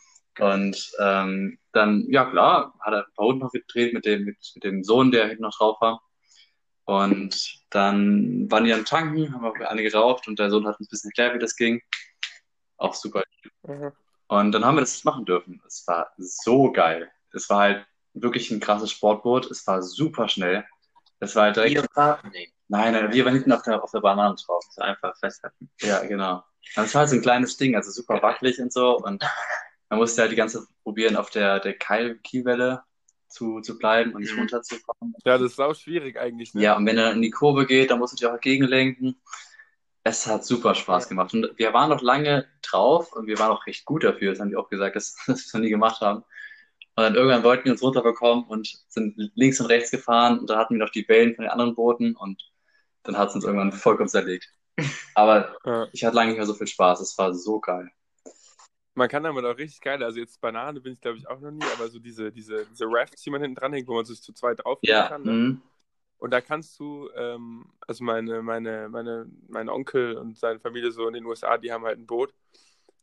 Und 0.40 0.92
ähm, 1.00 1.58
dann, 1.72 2.04
ja 2.08 2.24
klar, 2.24 2.74
hat 2.80 2.92
er 2.92 3.06
ein 3.06 3.14
paar 3.14 3.26
Runden 3.26 3.42
noch 3.42 3.52
gedreht 3.52 3.94
mit 3.94 4.04
dem, 4.04 4.24
mit, 4.24 4.38
mit 4.54 4.64
dem 4.64 4.82
Sohn, 4.82 5.10
der 5.10 5.28
hinten 5.28 5.42
noch 5.42 5.56
drauf 5.56 5.80
war. 5.80 6.02
Und 6.86 7.60
dann 7.70 8.50
waren 8.50 8.64
die 8.64 8.72
am 8.72 8.84
Tanken, 8.84 9.32
haben 9.32 9.58
wir 9.58 9.70
alle 9.70 9.82
geraucht 9.82 10.28
und 10.28 10.38
der 10.38 10.50
Sohn 10.50 10.66
hat 10.66 10.78
uns 10.78 10.88
ein 10.88 10.90
bisschen 10.90 11.10
erklärt, 11.10 11.34
wie 11.34 11.38
das 11.38 11.56
ging. 11.56 11.80
Auch 12.76 12.94
super. 12.94 13.22
Mhm. 13.62 13.92
Und 14.28 14.52
dann 14.52 14.64
haben 14.64 14.76
wir 14.76 14.80
das 14.80 15.04
machen 15.04 15.24
dürfen. 15.24 15.62
Es 15.66 15.84
war 15.86 16.12
so 16.18 16.72
geil. 16.72 17.10
Es 17.32 17.48
war 17.48 17.60
halt 17.60 17.86
wirklich 18.14 18.50
ein 18.50 18.60
krasses 18.60 18.90
Sportboot. 18.90 19.50
Es 19.50 19.66
war 19.66 19.82
super 19.82 20.28
schnell. 20.28 20.64
Es 21.20 21.36
war 21.36 21.44
halt 21.44 21.56
direkt. 21.56 21.92
Paar? 21.92 22.20
Nee. 22.32 22.52
Nein, 22.68 22.94
nein, 22.94 23.12
wir 23.12 23.24
waren 23.24 23.34
hinten 23.34 23.52
auf 23.52 23.62
der, 23.62 23.82
auf 23.82 23.90
der 23.90 24.00
Banane 24.00 24.34
drauf. 24.34 24.64
Einfach 24.78 25.16
festhalten. 25.18 25.70
Ja, 25.80 26.04
genau. 26.04 26.42
Und 26.76 26.84
es 26.84 26.94
war 26.94 27.00
halt 27.00 27.10
so 27.10 27.16
ein 27.16 27.22
kleines 27.22 27.56
Ding, 27.56 27.76
also 27.76 27.90
super 27.90 28.22
wackelig 28.22 28.58
und 28.58 28.72
so. 28.72 28.96
Und 28.98 29.22
man 29.88 29.98
musste 29.98 30.22
halt 30.22 30.32
die 30.32 30.36
ganze 30.36 30.60
Zeit 30.60 30.68
probieren, 30.82 31.16
auf 31.16 31.30
der, 31.30 31.60
der 31.60 31.74
Keil 31.74 32.16
Kielwelle 32.18 32.82
zu, 33.28 33.60
zu 33.60 33.78
bleiben 33.78 34.12
und 34.14 34.22
nicht 34.22 34.32
Mhm. 34.34 34.40
runterzukommen. 34.40 35.14
Ja, 35.24 35.38
das 35.38 35.52
ist 35.52 35.60
auch 35.60 35.74
schwierig 35.74 36.18
eigentlich. 36.18 36.54
Ne? 36.54 36.62
Ja, 36.62 36.76
und 36.76 36.86
wenn 36.86 36.98
er 36.98 37.12
in 37.12 37.22
die 37.22 37.30
Kurve 37.30 37.66
geht, 37.66 37.90
dann 37.90 37.98
musst 37.98 38.12
du 38.12 38.16
dich 38.16 38.26
auch 38.26 38.40
gegenlenken. 38.40 39.20
Es 40.04 40.26
hat 40.26 40.44
super 40.44 40.74
Spaß 40.74 41.08
gemacht. 41.08 41.32
Und 41.34 41.50
wir 41.56 41.72
waren 41.72 41.88
noch 41.90 42.02
lange 42.02 42.46
drauf 42.62 43.12
und 43.12 43.26
wir 43.26 43.38
waren 43.38 43.50
auch 43.50 43.66
recht 43.66 43.84
gut 43.86 44.04
dafür. 44.04 44.32
Das 44.32 44.40
haben 44.40 44.50
die 44.50 44.56
auch 44.56 44.68
gesagt, 44.68 44.96
dass, 44.96 45.16
dass 45.26 45.28
wir 45.28 45.34
es 45.46 45.54
noch 45.54 45.60
nie 45.60 45.70
gemacht 45.70 46.00
haben. 46.00 46.18
Und 46.96 47.02
dann 47.02 47.14
irgendwann 47.16 47.42
wollten 47.42 47.64
wir 47.64 47.72
uns 47.72 47.82
runterbekommen 47.82 48.44
und 48.44 48.68
sind 48.88 49.14
links 49.34 49.60
und 49.60 49.66
rechts 49.66 49.90
gefahren 49.90 50.38
und 50.38 50.48
da 50.48 50.58
hatten 50.58 50.74
wir 50.74 50.84
noch 50.84 50.92
die 50.92 51.08
Wellen 51.08 51.34
von 51.34 51.42
den 51.44 51.50
anderen 51.50 51.74
Booten 51.74 52.14
und 52.14 52.40
dann 53.02 53.18
hat 53.18 53.30
es 53.30 53.34
uns 53.34 53.44
irgendwann 53.44 53.72
vollkommen 53.72 54.08
zerlegt. 54.08 54.48
Aber 55.14 55.56
Ja. 55.64 55.88
ich 55.92 56.04
hatte 56.04 56.14
lange 56.14 56.28
nicht 56.30 56.36
mehr 56.38 56.46
so 56.46 56.54
viel 56.54 56.68
Spaß. 56.68 57.00
Es 57.00 57.18
war 57.18 57.34
so 57.34 57.58
geil. 57.58 57.90
Man 58.94 59.08
kann 59.08 59.24
damit 59.24 59.44
auch 59.44 59.58
richtig 59.58 59.80
geil, 59.80 60.02
also 60.04 60.20
jetzt 60.20 60.40
Banane 60.40 60.80
bin 60.80 60.92
ich 60.92 61.00
glaube 61.00 61.18
ich 61.18 61.28
auch 61.28 61.40
noch 61.40 61.50
nie, 61.50 61.64
aber 61.74 61.88
so 61.88 61.98
diese, 61.98 62.30
diese, 62.32 62.66
diese 62.66 62.86
Rafts, 62.88 63.22
die 63.22 63.30
man 63.30 63.42
hinten 63.42 63.56
dranhängt, 63.56 63.88
wo 63.88 63.94
man 63.94 64.04
sich 64.04 64.22
zu 64.22 64.32
zweit 64.32 64.60
drauflegen 64.64 64.90
Ja, 64.90 65.08
kann. 65.08 65.24
Ne? 65.24 65.32
mhm. 65.32 65.62
Und 66.18 66.30
da 66.32 66.40
kannst 66.40 66.78
du, 66.80 67.10
ähm, 67.16 67.66
also 67.86 68.04
meine, 68.04 68.42
meine, 68.42 68.88
meine, 68.88 69.26
mein 69.48 69.68
Onkel 69.68 70.16
und 70.16 70.38
seine 70.38 70.60
Familie 70.60 70.92
so 70.92 71.06
in 71.08 71.14
den 71.14 71.26
USA, 71.26 71.58
die 71.58 71.72
haben 71.72 71.84
halt 71.84 71.98
ein 71.98 72.06
Boot. 72.06 72.34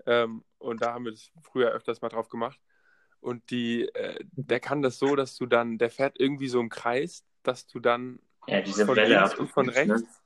Ähm, 0.06 0.44
und 0.60 0.82
da 0.82 0.94
haben 0.94 1.06
wir 1.06 1.12
das 1.12 1.32
früher 1.42 1.72
öfters 1.72 2.02
mal 2.02 2.10
drauf 2.10 2.30
gemacht. 2.30 2.60
Und 3.20 3.52
die, 3.52 3.84
äh, 3.96 4.20
der 4.32 4.60
kann 4.60 4.82
das 4.82 4.98
so, 5.00 5.16
dass 5.16 5.36
du 5.38 5.46
dann, 5.46 5.78
der 5.78 5.92
fährt 5.92 6.20
irgendwie 6.20 6.48
so 6.48 6.60
im 6.60 6.70
Kreis, 6.70 7.24
dass 7.44 7.68
du 7.68 7.80
dann 7.80 8.20
Ja, 8.48 8.64
von 8.86 9.04
links 9.04 9.36
und 9.36 9.50
von 9.50 9.70
abgeführt, 9.70 10.06
rechts, 10.06 10.21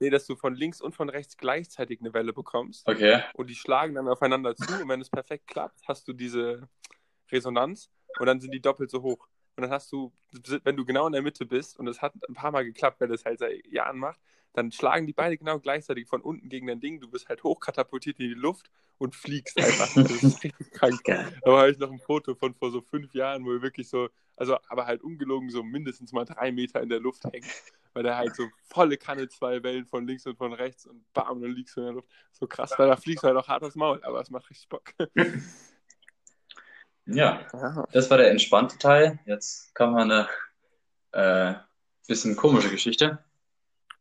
nee, 0.00 0.10
dass 0.10 0.26
du 0.26 0.36
von 0.36 0.54
links 0.54 0.80
und 0.80 0.94
von 0.94 1.08
rechts 1.08 1.36
gleichzeitig 1.36 2.00
eine 2.00 2.12
Welle 2.14 2.32
bekommst. 2.32 2.86
Okay. 2.88 3.22
und 3.34 3.48
die 3.50 3.54
schlagen 3.54 3.94
dann 3.94 4.08
aufeinander 4.08 4.56
zu 4.56 4.82
und 4.82 4.88
wenn 4.88 5.00
es 5.00 5.10
perfekt 5.10 5.46
klappt, 5.46 5.80
hast 5.86 6.06
du 6.08 6.12
diese 6.12 6.68
Resonanz 7.30 7.90
und 8.18 8.26
dann 8.26 8.40
sind 8.40 8.52
die 8.52 8.60
doppelt 8.60 8.90
so 8.90 9.02
hoch. 9.02 9.28
Und 9.56 9.62
dann 9.62 9.70
hast 9.70 9.90
du, 9.90 10.12
wenn 10.62 10.76
du 10.76 10.84
genau 10.84 11.06
in 11.08 11.12
der 11.12 11.22
Mitte 11.22 11.44
bist 11.44 11.78
und 11.78 11.88
es 11.88 12.00
hat 12.00 12.14
ein 12.28 12.34
paar 12.34 12.52
Mal 12.52 12.64
geklappt, 12.64 13.00
weil 13.00 13.08
das 13.08 13.24
halt 13.24 13.40
seit 13.40 13.66
Jahren 13.66 13.98
macht, 13.98 14.20
dann 14.52 14.72
schlagen 14.72 15.06
die 15.06 15.12
beide 15.12 15.36
genau 15.36 15.58
gleichzeitig 15.58 16.06
von 16.08 16.20
unten 16.20 16.48
gegen 16.48 16.66
dein 16.66 16.80
Ding. 16.80 17.00
Du 17.00 17.08
bist 17.08 17.28
halt 17.28 17.42
hochkatapultiert 17.42 18.18
in 18.20 18.28
die 18.28 18.34
Luft 18.34 18.70
und 18.98 19.14
fliegst 19.14 19.58
einfach. 19.58 19.92
Das 19.94 20.22
ist 20.22 20.42
richtig 20.44 20.70
krank. 20.72 21.00
Da 21.04 21.32
habe 21.44 21.70
ich 21.70 21.78
noch 21.78 21.90
ein 21.90 21.98
Foto 21.98 22.34
von 22.34 22.54
vor 22.54 22.70
so 22.70 22.80
fünf 22.80 23.14
Jahren, 23.14 23.44
wo 23.44 23.50
wir 23.50 23.62
wirklich 23.62 23.88
so, 23.88 24.08
also 24.36 24.56
aber 24.68 24.86
halt 24.86 25.02
ungelogen 25.02 25.50
so 25.50 25.62
mindestens 25.62 26.12
mal 26.12 26.24
drei 26.24 26.52
Meter 26.52 26.80
in 26.80 26.88
der 26.88 27.00
Luft 27.00 27.24
hängt. 27.24 27.46
Weil 27.98 28.04
der 28.04 28.16
halt 28.16 28.36
so 28.36 28.48
volle 28.68 28.96
Kanne 28.96 29.26
zwei 29.26 29.60
Wellen 29.64 29.84
von 29.84 30.06
links 30.06 30.24
und 30.24 30.38
von 30.38 30.52
rechts 30.52 30.86
und 30.86 31.04
bam, 31.14 31.42
dann 31.42 31.50
liegst 31.50 31.76
du 31.76 31.80
in 31.80 31.86
der 31.86 31.94
Luft. 31.94 32.08
So 32.30 32.46
krass, 32.46 32.72
weil 32.76 32.86
da 32.86 32.94
fliegst 32.94 33.24
du 33.24 33.26
halt 33.26 33.36
auch 33.36 33.48
hart 33.48 33.64
aufs 33.64 33.74
Maul, 33.74 34.00
aber 34.04 34.20
es 34.20 34.30
macht 34.30 34.48
richtig 34.50 34.68
Bock. 34.68 34.94
Ja, 37.10 37.40
das 37.90 38.10
war 38.10 38.18
der 38.18 38.30
entspannte 38.30 38.76
Teil. 38.76 39.18
Jetzt 39.24 39.74
kommen 39.74 39.94
wir 39.94 40.02
eine 40.02 40.28
äh, 41.12 41.58
bisschen 42.06 42.36
komische 42.36 42.68
Geschichte. 42.68 43.24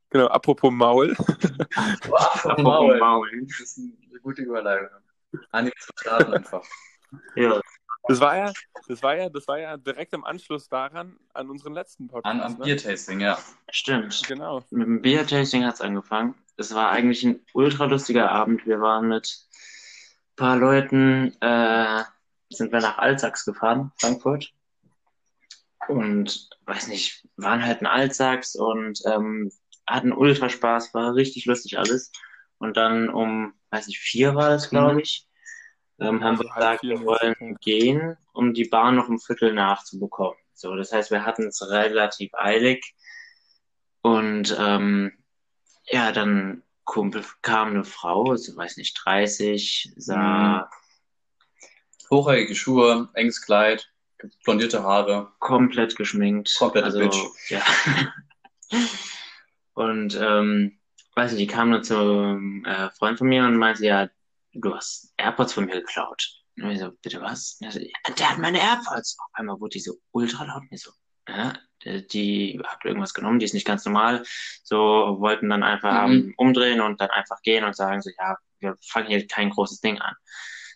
Genau, 0.09 0.27
apropos 0.27 0.73
Maul. 0.73 1.15
Apropos 1.73 2.61
Maul. 2.61 2.99
Maul. 2.99 3.45
Das 3.47 3.61
ist 3.61 3.77
eine 3.79 4.19
gute 4.19 4.41
Überleitung. 4.41 4.89
Andi, 5.51 5.71
wir 5.71 6.01
starten 6.01 6.33
einfach. 6.33 6.65
Ja, 7.37 7.61
Das 8.07 8.19
war 8.19 8.37
ja, 8.37 8.53
das 8.87 9.03
war 9.03 9.15
ja, 9.15 9.29
das 9.29 9.47
war 9.47 9.59
ja 9.59 9.77
direkt 9.77 10.13
im 10.13 10.23
Anschluss 10.23 10.69
daran 10.69 11.17
an 11.33 11.49
unseren 11.49 11.73
letzten 11.73 12.07
Podcast. 12.07 12.33
An, 12.33 12.41
am 12.41 12.53
ne? 12.57 12.65
Biertasting, 12.65 13.19
ja. 13.19 13.37
Stimmt. 13.69 14.21
Genau. 14.27 14.63
Mit 14.69 14.87
dem 14.87 15.01
Beer-Tasting 15.01 15.65
hat 15.65 15.75
es 15.75 15.81
angefangen. 15.81 16.35
Es 16.57 16.73
war 16.73 16.89
eigentlich 16.91 17.23
ein 17.23 17.41
ultra 17.53 17.85
lustiger 17.85 18.31
Abend. 18.31 18.65
Wir 18.65 18.79
waren 18.81 19.09
mit 19.09 19.45
ein 20.31 20.35
paar 20.37 20.55
Leuten, 20.57 21.35
äh, 21.41 22.03
sind 22.49 22.71
wir 22.71 22.79
nach 22.79 22.97
Altsachs 22.97 23.45
gefahren, 23.45 23.91
Frankfurt. 23.99 24.53
Und 25.87 26.49
weiß 26.65 26.87
nicht, 26.87 27.25
waren 27.37 27.63
halt 27.63 27.81
in 27.81 27.87
Altsachs 27.87 28.55
und 28.55 28.99
ähm, 29.05 29.51
hatten 29.85 30.11
ultra 30.11 30.49
Spaß, 30.49 30.93
war 30.93 31.15
richtig 31.15 31.45
lustig 31.45 31.77
alles. 31.77 32.11
Und 32.57 32.75
dann 32.75 33.09
um, 33.09 33.53
weiß 33.69 33.87
nicht, 33.87 33.99
vier 33.99 34.35
war 34.35 34.49
das, 34.49 34.69
glaube 34.69 34.93
Mhm. 34.95 34.99
ich, 34.99 35.26
ähm, 35.99 36.23
haben 36.23 36.37
Also 36.37 36.43
wir 36.43 36.53
gesagt, 36.53 36.83
wir 36.83 37.03
wollen 37.03 37.35
ja. 37.39 37.55
gehen, 37.61 38.17
um 38.33 38.53
die 38.53 38.65
Bahn 38.65 38.95
noch 38.95 39.09
um 39.09 39.19
Viertel 39.19 39.53
nachzubekommen. 39.53 40.37
So, 40.53 40.75
das 40.75 40.91
heißt, 40.91 41.11
wir 41.11 41.25
hatten 41.25 41.47
es 41.47 41.69
relativ 41.69 42.33
eilig. 42.33 42.95
Und 44.01 44.55
ähm, 44.59 45.11
ja, 45.85 46.11
dann 46.11 46.63
Kumpel 46.83 47.23
kam 47.41 47.69
eine 47.69 47.83
Frau, 47.83 48.35
so 48.35 48.55
weiß 48.55 48.77
nicht, 48.77 48.99
30, 49.03 49.93
sah 49.97 50.69
Hochhackige 52.09 52.55
Schuhe, 52.55 53.09
enges 53.13 53.41
Kleid, 53.41 53.91
blondierte 54.45 54.83
Haare. 54.83 55.33
komplett 55.39 55.95
geschminkt. 55.95 56.55
Komplette 56.57 56.85
also, 56.85 56.99
Bitch. 56.99 57.17
Ja. 57.49 57.61
Und 59.73 60.15
ähm, 60.15 60.79
weiß 61.15 61.33
nicht, 61.33 61.41
die 61.41 61.53
kam 61.53 61.71
dann 61.71 61.83
zum 61.83 62.65
äh, 62.65 62.89
Freund 62.91 63.17
von 63.19 63.27
mir 63.27 63.43
und 63.43 63.57
meinte, 63.57 63.85
ja, 63.85 64.09
du 64.59 64.75
hast 64.75 65.13
AirPods 65.17 65.53
von 65.53 65.65
mir 65.65 65.73
geklaut. 65.81 66.27
Und 66.59 66.71
ich 66.71 66.79
so, 66.79 66.91
bitte 67.01 67.21
was? 67.21 67.57
Und 67.61 67.71
so, 67.71 67.79
ja, 67.79 68.13
der 68.17 68.29
hat 68.31 68.39
meine 68.39 68.59
AirPods. 68.59 69.17
Auf 69.19 69.29
einmal 69.33 69.59
wurde 69.59 69.73
die 69.73 69.79
so 69.79 69.93
ultra 70.11 70.43
laut. 70.43 70.63
Und 70.63 70.71
ich 70.71 70.81
so, 70.81 70.91
ja, 71.29 71.53
die, 71.85 72.59
hat 72.65 72.83
irgendwas 72.83 73.13
genommen, 73.13 73.39
die 73.39 73.45
ist 73.45 73.53
nicht 73.53 73.67
ganz 73.67 73.85
normal. 73.85 74.23
So 74.63 74.77
wollten 75.19 75.49
dann 75.49 75.63
einfach 75.63 76.07
Mhm. 76.07 76.13
ähm, 76.13 76.33
umdrehen 76.37 76.81
und 76.81 76.99
dann 76.99 77.09
einfach 77.11 77.41
gehen 77.43 77.63
und 77.63 77.75
sagen 77.75 78.01
so, 78.01 78.09
ja, 78.17 78.37
wir 78.59 78.75
fangen 78.87 79.07
hier 79.07 79.27
kein 79.27 79.51
großes 79.51 79.81
Ding 79.81 79.99
an. 79.99 80.15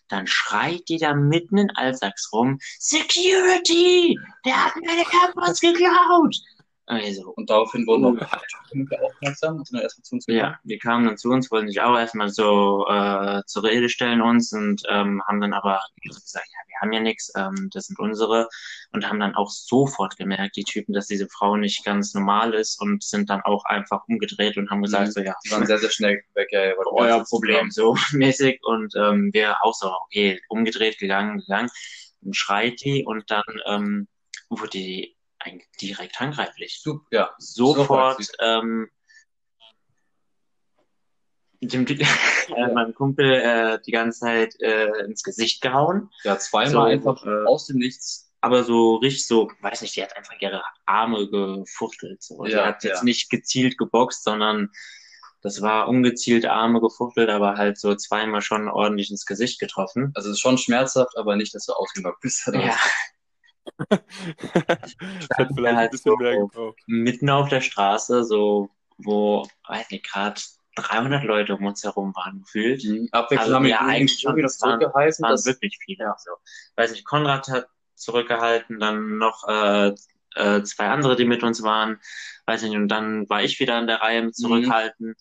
Dann 0.08 0.26
schreit 0.26 0.82
die 0.88 0.98
da 0.98 1.14
mitten 1.14 1.56
in 1.58 1.70
Altsachs 1.74 2.30
rum, 2.32 2.58
Security! 2.78 4.18
Der 4.44 4.66
hat 4.66 4.74
meine 4.76 5.02
AirPods 5.02 5.60
geklaut! 5.60 6.36
Also, 6.86 7.32
Und 7.36 7.48
daraufhin 7.48 7.86
wurden 7.86 8.04
auch 8.06 8.42
Kumpel 8.70 8.98
aufmerksam 8.98 9.56
und 9.56 9.66
sind 9.66 9.76
dann 9.76 9.82
erstmal 9.84 10.02
zu 10.04 10.14
uns 10.16 10.26
gekommen. 10.26 10.52
ja, 10.52 10.58
die 10.64 10.78
kamen 10.78 11.06
dann 11.06 11.16
zu 11.16 11.30
uns, 11.30 11.50
wollten 11.50 11.68
sich 11.68 11.80
auch 11.80 11.96
erstmal 11.96 12.28
so 12.28 12.86
äh, 12.88 13.42
zur 13.46 13.64
Rede 13.64 13.88
stellen 13.88 14.20
uns 14.20 14.52
und 14.52 14.82
ähm, 14.88 15.22
haben 15.26 15.40
dann 15.40 15.52
aber 15.52 15.80
gesagt, 16.02 16.46
ja, 16.48 16.58
wir 16.68 16.80
haben 16.80 16.92
ja 16.92 17.00
nichts, 17.00 17.32
ähm, 17.36 17.70
das 17.72 17.86
sind 17.86 17.98
unsere. 17.98 18.48
Und 18.92 19.08
haben 19.08 19.20
dann 19.20 19.34
auch 19.36 19.50
sofort 19.50 20.16
gemerkt, 20.16 20.56
die 20.56 20.64
Typen, 20.64 20.92
dass 20.92 21.06
diese 21.06 21.28
Frau 21.28 21.56
nicht 21.56 21.84
ganz 21.84 22.14
normal 22.14 22.52
ist 22.54 22.80
und 22.80 23.02
sind 23.02 23.30
dann 23.30 23.40
auch 23.42 23.64
einfach 23.64 24.02
umgedreht 24.08 24.56
und 24.58 24.68
haben 24.70 24.82
gesagt, 24.82 25.06
Mhm. 25.08 25.12
so 25.12 25.20
ja, 25.20 25.34
Die 25.44 25.50
waren 25.50 25.66
sehr, 25.66 25.78
sehr 25.78 25.90
schnell 25.90 26.22
weg, 26.34 26.48
ja, 26.52 26.74
euer 26.92 27.24
Problem, 27.24 27.70
so 27.70 27.94
mäßig 28.12 28.60
und 28.64 28.94
ähm, 28.96 29.30
wir 29.32 29.56
auch 29.62 29.74
so, 29.74 29.92
okay, 30.06 30.40
umgedreht, 30.48 30.98
gegangen, 30.98 31.38
gegangen, 31.38 31.70
dann 32.20 32.32
schreit 32.34 32.80
die 32.84 33.04
und 33.04 33.30
dann 33.30 33.42
ähm, 33.66 34.08
wurde 34.50 34.70
die 34.70 35.16
eigentlich 35.44 35.68
direkt 35.80 36.18
handgreiflich 36.20 36.80
Super, 36.82 37.06
ja. 37.10 37.30
sofort 37.38 38.22
Sofort. 38.22 38.36
ähm, 38.40 38.90
dem, 41.60 41.86
äh, 42.56 42.72
meinem 42.72 42.94
Kumpel 42.94 43.32
äh, 43.32 43.78
die 43.86 43.92
ganze 43.92 44.20
Zeit 44.20 44.60
äh, 44.60 45.04
ins 45.04 45.22
Gesicht 45.22 45.60
gehauen. 45.60 46.10
Ja, 46.24 46.38
zweimal 46.38 46.70
So, 46.70 46.80
einfach 46.80 47.24
äh, 47.24 47.44
aus 47.46 47.66
dem 47.66 47.78
Nichts. 47.78 48.30
Aber 48.40 48.64
so 48.64 48.96
richtig 48.96 49.28
so, 49.28 49.48
weiß 49.60 49.82
nicht, 49.82 49.94
die 49.94 50.02
hat 50.02 50.16
einfach 50.16 50.34
ihre 50.40 50.62
Arme 50.84 51.28
gefuchtelt. 51.28 52.22
So. 52.22 52.44
die 52.44 52.52
Ja, 52.52 52.66
hat 52.66 52.82
jetzt 52.82 52.98
ja. 52.98 53.04
nicht 53.04 53.30
gezielt 53.30 53.78
geboxt, 53.78 54.24
sondern 54.24 54.70
das 55.42 55.62
war 55.62 55.88
ungezielt 55.88 56.46
Arme 56.46 56.80
gefuchtelt, 56.80 57.28
aber 57.30 57.56
halt 57.56 57.78
so 57.78 57.94
zweimal 57.94 58.42
schon 58.42 58.68
ordentlich 58.68 59.10
ins 59.10 59.26
Gesicht 59.26 59.60
getroffen. 59.60 60.10
Also 60.14 60.28
es 60.28 60.34
ist 60.34 60.40
schon 60.40 60.58
schmerzhaft, 60.58 61.16
aber 61.16 61.36
nicht, 61.36 61.54
dass 61.54 61.66
du 61.66 61.72
ausgenockt 61.72 62.20
bist. 62.20 62.46
Ja, 62.52 62.76
hat 63.88 64.92
vielleicht 65.54 65.58
ein 65.66 65.76
halt 65.76 65.90
bisschen 65.90 66.12
so. 66.12 66.16
mehr 66.16 66.36
gebraucht. 66.36 66.78
mitten 66.86 67.30
auf 67.30 67.48
der 67.48 67.60
Straße, 67.60 68.24
so, 68.24 68.70
wo, 68.98 69.46
weiß 69.68 69.90
nicht, 69.90 70.04
gerade 70.10 70.40
300 70.76 71.24
Leute 71.24 71.54
um 71.56 71.66
uns 71.66 71.82
herum 71.84 72.14
waren 72.16 72.40
gefühlt. 72.42 72.82
Mhm. 72.84 73.08
Abwechselnd 73.12 73.40
Also, 73.42 73.54
haben 73.56 73.64
wir 73.64 73.70
ja, 73.70 73.80
eigentlich 73.80 74.20
schon, 74.20 74.40
das 74.40 74.60
waren- 74.62 74.80
zurückgeheißen. 74.80 75.22
Es 75.24 75.28
waren 75.28 75.30
dass- 75.32 75.46
wirklich 75.46 75.78
viele. 75.84 76.12
Also, 76.12 76.30
weiß 76.76 76.92
nicht, 76.92 77.04
Konrad 77.04 77.48
hat 77.48 77.66
zurückgehalten, 77.94 78.80
dann 78.80 79.18
noch 79.18 79.46
äh, 79.48 79.94
äh, 80.34 80.62
zwei 80.62 80.88
andere, 80.88 81.14
die 81.14 81.26
mit 81.26 81.42
uns 81.42 81.62
waren, 81.62 82.00
weiß 82.46 82.62
nicht, 82.62 82.74
und 82.74 82.88
dann 82.88 83.28
war 83.28 83.42
ich 83.42 83.60
wieder 83.60 83.76
an 83.76 83.86
der 83.86 84.00
Reihe 84.00 84.22
mit 84.22 84.34
zurückhalten. 84.34 85.14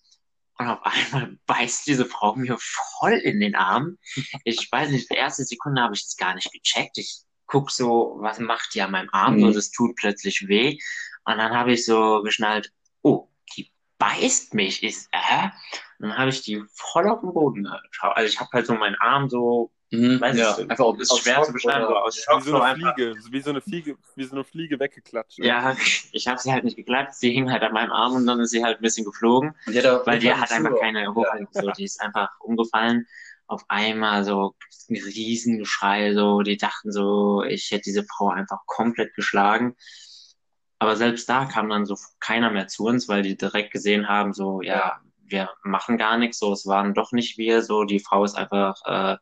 Und 0.58 0.68
auf 0.68 0.80
einmal 0.84 1.38
beißt 1.48 1.86
diese 1.88 2.06
Frau 2.06 2.36
mir 2.36 2.58
voll 2.60 3.14
in 3.14 3.40
den 3.40 3.56
Arm. 3.56 3.98
Ich 4.46 4.72
weiß 4.72 4.90
nicht, 4.92 5.10
die 5.12 5.16
erste 5.16 5.44
Sekunde 5.44 5.82
habe 5.82 5.96
ich 5.96 6.04
es 6.04 6.16
gar 6.16 6.34
nicht 6.36 6.50
gecheckt. 6.52 6.98
Ich 6.98 7.22
guck 7.52 7.70
so, 7.70 8.18
was 8.20 8.40
macht 8.40 8.74
die 8.74 8.82
an 8.82 8.92
meinem 8.92 9.10
Arm? 9.12 9.36
Mhm. 9.36 9.42
So, 9.42 9.52
das 9.52 9.72
tut 9.72 9.96
plötzlich 9.96 10.48
weh. 10.48 10.80
Und 11.26 11.38
dann 11.38 11.52
habe 11.52 11.74
ich 11.74 11.86
so 11.86 12.24
geschnallt, 12.24 12.72
oh, 13.04 13.28
die 13.56 13.72
beißt 14.00 14.54
mich. 14.54 14.84
Ist, 14.84 15.10
äh? 15.12 15.50
Und 16.00 16.10
dann 16.10 16.18
habe 16.18 16.30
ich 16.30 16.42
die 16.42 16.64
voll 16.74 17.08
auf 17.10 17.20
den 17.22 17.34
Boden 17.34 17.68
geschaut. 17.90 18.16
Also 18.16 18.28
ich 18.28 18.40
habe 18.40 18.50
halt 18.54 18.66
so 18.66 18.74
meinen 18.74 18.96
Arm 18.96 19.30
so 19.30 19.72
Mhm. 19.94 20.22
Weiß 20.22 20.38
ja, 20.38 20.56
ich, 20.58 20.70
einfach 20.70 20.86
auch 20.86 20.98
ist 20.98 21.18
schwer 21.20 21.44
zu 21.44 21.52
beschreiben, 21.52 21.84
aber 21.84 22.06
aus 22.06 22.16
Wie 22.18 22.22
Schock 22.22 22.44
so 22.44 22.52
so 22.52 22.62
eine. 22.62 22.80
Fliege, 22.80 23.14
wie 23.30 23.42
so 23.42 23.50
eine 23.50 23.60
Fliege, 23.62 23.98
wie 24.16 24.24
so 24.24 24.36
eine 24.36 24.46
Fliege 24.46 24.80
weggeklatscht. 24.80 25.40
Ja, 25.40 25.76
ich 26.14 26.28
habe 26.28 26.40
sie 26.40 26.52
halt 26.52 26.64
nicht 26.64 26.78
geklappt. 26.78 27.16
Sie 27.16 27.32
hing 27.32 27.52
halt 27.52 27.62
an 27.62 27.74
meinem 27.74 27.92
Arm 27.92 28.16
und 28.16 28.26
dann 28.26 28.40
ist 28.40 28.52
sie 28.52 28.64
halt 28.64 28.80
ein 28.80 28.82
bisschen 28.82 29.04
geflogen, 29.04 29.54
Und 29.68 29.74
die 29.74 29.82
hat, 29.82 30.08
weil 30.08 30.20
die 30.20 30.34
hat 30.34 30.50
einfach 30.50 30.80
keine 30.80 31.14
Hochhaltung. 31.14 31.50
So, 31.52 31.72
die 31.72 31.84
ist 31.84 32.02
einfach 32.02 32.30
umgefallen. 32.40 33.06
Auf 33.52 33.66
einmal 33.68 34.24
so 34.24 34.56
ein 34.90 34.96
Riesengeschrei, 34.96 36.14
so 36.14 36.42
die 36.42 36.56
dachten 36.56 36.90
so, 36.90 37.44
ich 37.44 37.70
hätte 37.70 37.84
diese 37.84 38.06
Frau 38.06 38.30
einfach 38.30 38.60
komplett 38.66 39.14
geschlagen. 39.14 39.76
Aber 40.80 40.96
selbst 40.96 41.28
da 41.28 41.46
kam 41.46 41.68
dann 41.70 41.86
so 41.86 41.98
keiner 42.22 42.50
mehr 42.50 42.68
zu 42.68 42.86
uns, 42.86 43.10
weil 43.10 43.24
die 43.24 43.36
direkt 43.36 43.72
gesehen 43.72 44.08
haben, 44.08 44.34
so 44.34 44.62
ja, 44.62 45.02
wir 45.18 45.50
machen 45.64 45.98
gar 45.98 46.18
nichts, 46.18 46.40
so 46.40 46.54
es 46.54 46.66
waren 46.66 46.94
doch 46.94 47.12
nicht 47.12 47.38
wir, 47.38 47.62
so 47.62 47.84
die 47.84 48.00
Frau 48.00 48.24
ist 48.24 48.36
einfach 48.36 48.82
äh, 48.86 49.18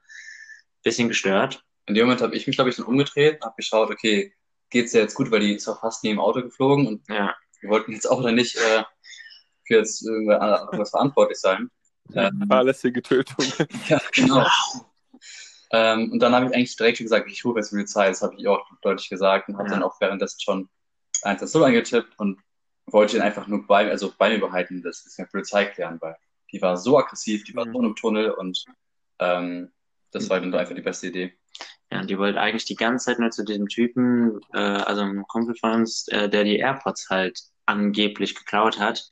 bisschen 0.84 1.08
gestört. 1.08 1.64
In 1.88 1.96
dem 1.96 2.06
Moment 2.06 2.22
habe 2.22 2.36
ich 2.36 2.46
mich, 2.46 2.56
glaube 2.56 2.70
ich, 2.70 2.76
dann 2.76 2.86
umgedreht, 2.86 3.42
habe 3.42 3.56
geschaut, 3.58 3.90
okay, 3.90 4.32
geht's 4.70 4.92
dir 4.92 5.02
jetzt 5.02 5.16
gut, 5.16 5.32
weil 5.32 5.40
die 5.40 5.56
ist 5.56 5.68
auch 5.68 5.80
fast 5.82 6.04
neben 6.04 6.18
dem 6.18 6.22
Auto 6.22 6.44
geflogen 6.44 6.86
und 6.86 7.10
Ja, 7.10 7.36
wir 7.62 7.72
wollten 7.72 7.94
jetzt 7.94 8.06
auch 8.06 8.22
dann 8.22 8.36
nicht 8.36 8.58
äh, 8.58 8.84
für 9.66 9.78
jetzt 9.78 10.06
irgendwas 10.06 10.92
verantwortlich 10.92 11.40
sein. 11.40 11.72
Ähm, 12.14 12.46
Fahrlässige 12.48 13.02
Tötung. 13.02 13.46
ja, 13.88 14.02
genau. 14.14 14.46
Ähm, 15.72 16.12
und 16.12 16.20
dann 16.20 16.34
habe 16.34 16.48
ich 16.48 16.56
eigentlich 16.56 16.76
direkt 16.76 16.98
schon 16.98 17.06
gesagt, 17.06 17.30
ich 17.30 17.46
rufe 17.46 17.60
jetzt 17.60 17.70
Polizei, 17.70 18.08
das 18.08 18.22
habe 18.22 18.36
ich 18.38 18.48
auch 18.48 18.66
deutlich 18.82 19.10
gesagt 19.10 19.50
und 19.50 19.58
habe 19.58 19.68
Ja. 19.68 19.76
dann 19.76 19.84
auch 19.84 20.00
währenddessen 20.02 20.40
schon 20.42 20.70
110 21.24 21.62
angetippt 21.64 22.18
und 22.18 22.40
wollte 22.88 23.18
ihn 23.18 23.22
einfach 23.22 23.46
nur 23.48 23.68
bei, 23.68 23.90
also 23.90 24.12
bei 24.18 24.30
mir 24.30 24.40
behalten, 24.40 24.82
das 24.82 25.06
ist 25.06 25.20
mit 25.20 25.30
Polizei 25.32 25.66
klären, 25.66 25.98
weil 26.02 26.16
die 26.52 26.62
war 26.62 26.76
so 26.78 26.98
aggressiv, 26.98 27.44
die 27.44 27.56
war 27.56 27.66
Mhm. 27.68 27.74
so 27.74 27.84
im 27.84 27.96
Tunnel 27.96 28.32
und 28.32 28.66
ähm, 29.20 29.72
das 30.12 30.28
war 30.30 30.40
dann 30.40 30.54
einfach 30.56 30.74
die 30.74 30.82
beste 30.82 31.08
Idee. 31.08 31.38
Ja, 31.92 32.02
und 32.02 32.10
die 32.10 32.18
wollte 32.18 32.40
eigentlich 32.40 32.66
die 32.66 32.76
ganze 32.76 33.06
Zeit 33.06 33.20
nur 33.20 33.30
zu 33.30 33.44
diesem 33.44 33.68
Typen, 33.68 34.40
äh, 34.54 34.58
also 34.60 35.02
einem 35.02 35.26
Kumpel 35.28 35.56
von 35.56 35.72
uns, 35.72 36.08
äh, 36.08 36.30
der 36.30 36.44
die 36.44 36.58
AirPods 36.58 37.10
halt 37.10 37.40
angeblich 37.68 38.34
geklaut 38.34 38.80
hat. 38.80 39.08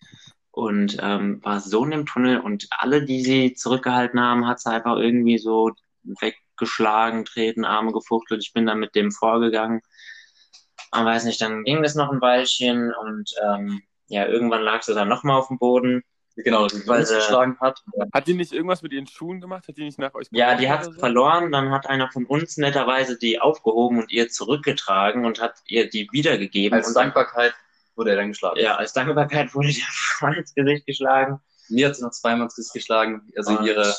Und 0.58 0.98
ähm, 1.02 1.40
war 1.44 1.60
so 1.60 1.84
in 1.86 1.92
dem 1.92 2.06
Tunnel 2.08 2.40
und 2.40 2.68
alle, 2.72 3.06
die 3.06 3.22
sie 3.24 3.54
zurückgehalten 3.54 4.20
haben, 4.20 4.48
hat 4.48 4.60
sie 4.60 4.72
einfach 4.72 4.98
irgendwie 4.98 5.38
so 5.38 5.72
weggeschlagen, 6.04 7.26
treten, 7.26 7.64
Arme 7.64 7.92
gefuchtelt. 7.92 8.42
Ich 8.42 8.54
bin 8.54 8.66
dann 8.66 8.80
mit 8.80 8.96
dem 8.96 9.12
vorgegangen. 9.12 9.82
Man 10.92 11.06
weiß 11.06 11.26
nicht, 11.26 11.40
dann 11.42 11.64
ging 11.64 11.84
das 11.84 11.94
noch 11.94 12.12
ein 12.12 12.22
Weilchen 12.22 12.92
und 12.92 13.30
ähm, 13.44 13.82
ja, 14.08 14.26
irgendwann 14.26 14.64
lag 14.64 14.82
sie 14.82 14.96
dann 14.96 15.10
nochmal 15.10 15.38
auf 15.38 15.50
dem 15.50 15.60
Boden. 15.60 16.02
Genau, 16.38 16.68
Weil 16.86 17.06
sie- 17.06 17.16
geschlagen 17.16 17.58
hat. 17.60 17.84
Hat 18.12 18.26
die 18.28 18.34
nicht 18.34 18.52
irgendwas 18.52 18.82
mit 18.82 18.94
ihren 18.94 19.06
Schuhen 19.08 19.40
gemacht? 19.42 19.68
Hat 19.68 19.78
die 19.78 19.84
nicht 19.84 20.00
nach 20.00 20.16
euch 20.16 20.28
Ja, 20.32 20.56
die 20.56 20.70
hat 20.72 20.86
so? 20.86 20.92
verloren, 20.94 21.52
dann 21.52 21.70
hat 21.72 21.88
einer 21.88 22.10
von 22.12 22.26
uns 22.26 22.58
netterweise 22.58 23.18
die 23.20 23.40
aufgehoben 23.40 24.00
und 24.00 24.12
ihr 24.12 24.30
zurückgetragen 24.30 25.24
und 25.26 25.40
hat 25.40 25.56
ihr 25.68 25.88
die 25.90 26.08
wiedergegeben. 26.12 26.78
Als 26.78 26.88
und 26.88 26.96
dann, 26.96 27.06
Dankbarkeit 27.14 27.54
wurde 27.98 28.12
er 28.12 28.16
dann 28.18 28.30
geschlagen. 28.30 28.60
ja, 28.60 28.76
als 28.76 28.94
Dankbarkeit 28.94 29.54
wurde 29.54 29.70
der 29.70 29.84
voll 30.20 30.36
ins 30.36 30.54
Gesicht 30.54 30.86
geschlagen. 30.86 31.40
Mir 31.70 31.88
hat 31.88 31.96
sie 31.96 32.04
noch 32.04 32.12
zweimal 32.12 32.44
ins 32.46 32.56
Gesicht 32.56 32.74
geschlagen, 32.74 33.28
also 33.36 33.58
Und- 33.58 33.66
ihre, 33.66 33.94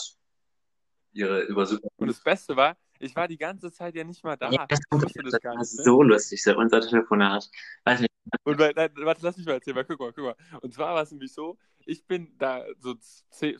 ihre 1.12 1.42
über 1.42 1.66
super. 1.66 1.88
Und 1.96 2.08
das 2.08 2.22
Beste 2.22 2.56
war, 2.56 2.76
ich 3.00 3.14
war 3.14 3.28
die 3.28 3.36
ganze 3.38 3.70
Zeit 3.70 3.94
ja 3.94 4.04
nicht 4.04 4.24
mal 4.24 4.36
da. 4.36 4.50
Ja, 4.50 4.66
das, 4.66 4.80
ich 4.80 5.12
das, 5.12 5.12
das 5.32 5.40
gar 5.40 5.52
war 5.54 5.60
nicht. 5.60 5.70
So 5.70 6.02
lustig, 6.02 6.42
so 6.42 6.56
unser 6.56 6.80
Telefonat. 6.80 7.48
Weiß 7.84 8.00
nicht, 8.00 8.10
Und 8.44 8.58
weil, 8.58 8.72
nein, 8.74 8.90
warte, 8.96 9.20
lass 9.22 9.36
mich 9.36 9.46
mal 9.46 9.52
erzählen, 9.52 9.76
weil 9.76 9.84
guck 9.84 10.00
mal, 10.00 10.12
guck 10.12 10.24
mal. 10.24 10.36
Und 10.62 10.74
zwar 10.74 10.94
war 10.94 11.02
es 11.02 11.10
nämlich 11.12 11.32
so, 11.32 11.56
ich 11.86 12.04
bin 12.06 12.34
da 12.38 12.64
so 12.80 12.94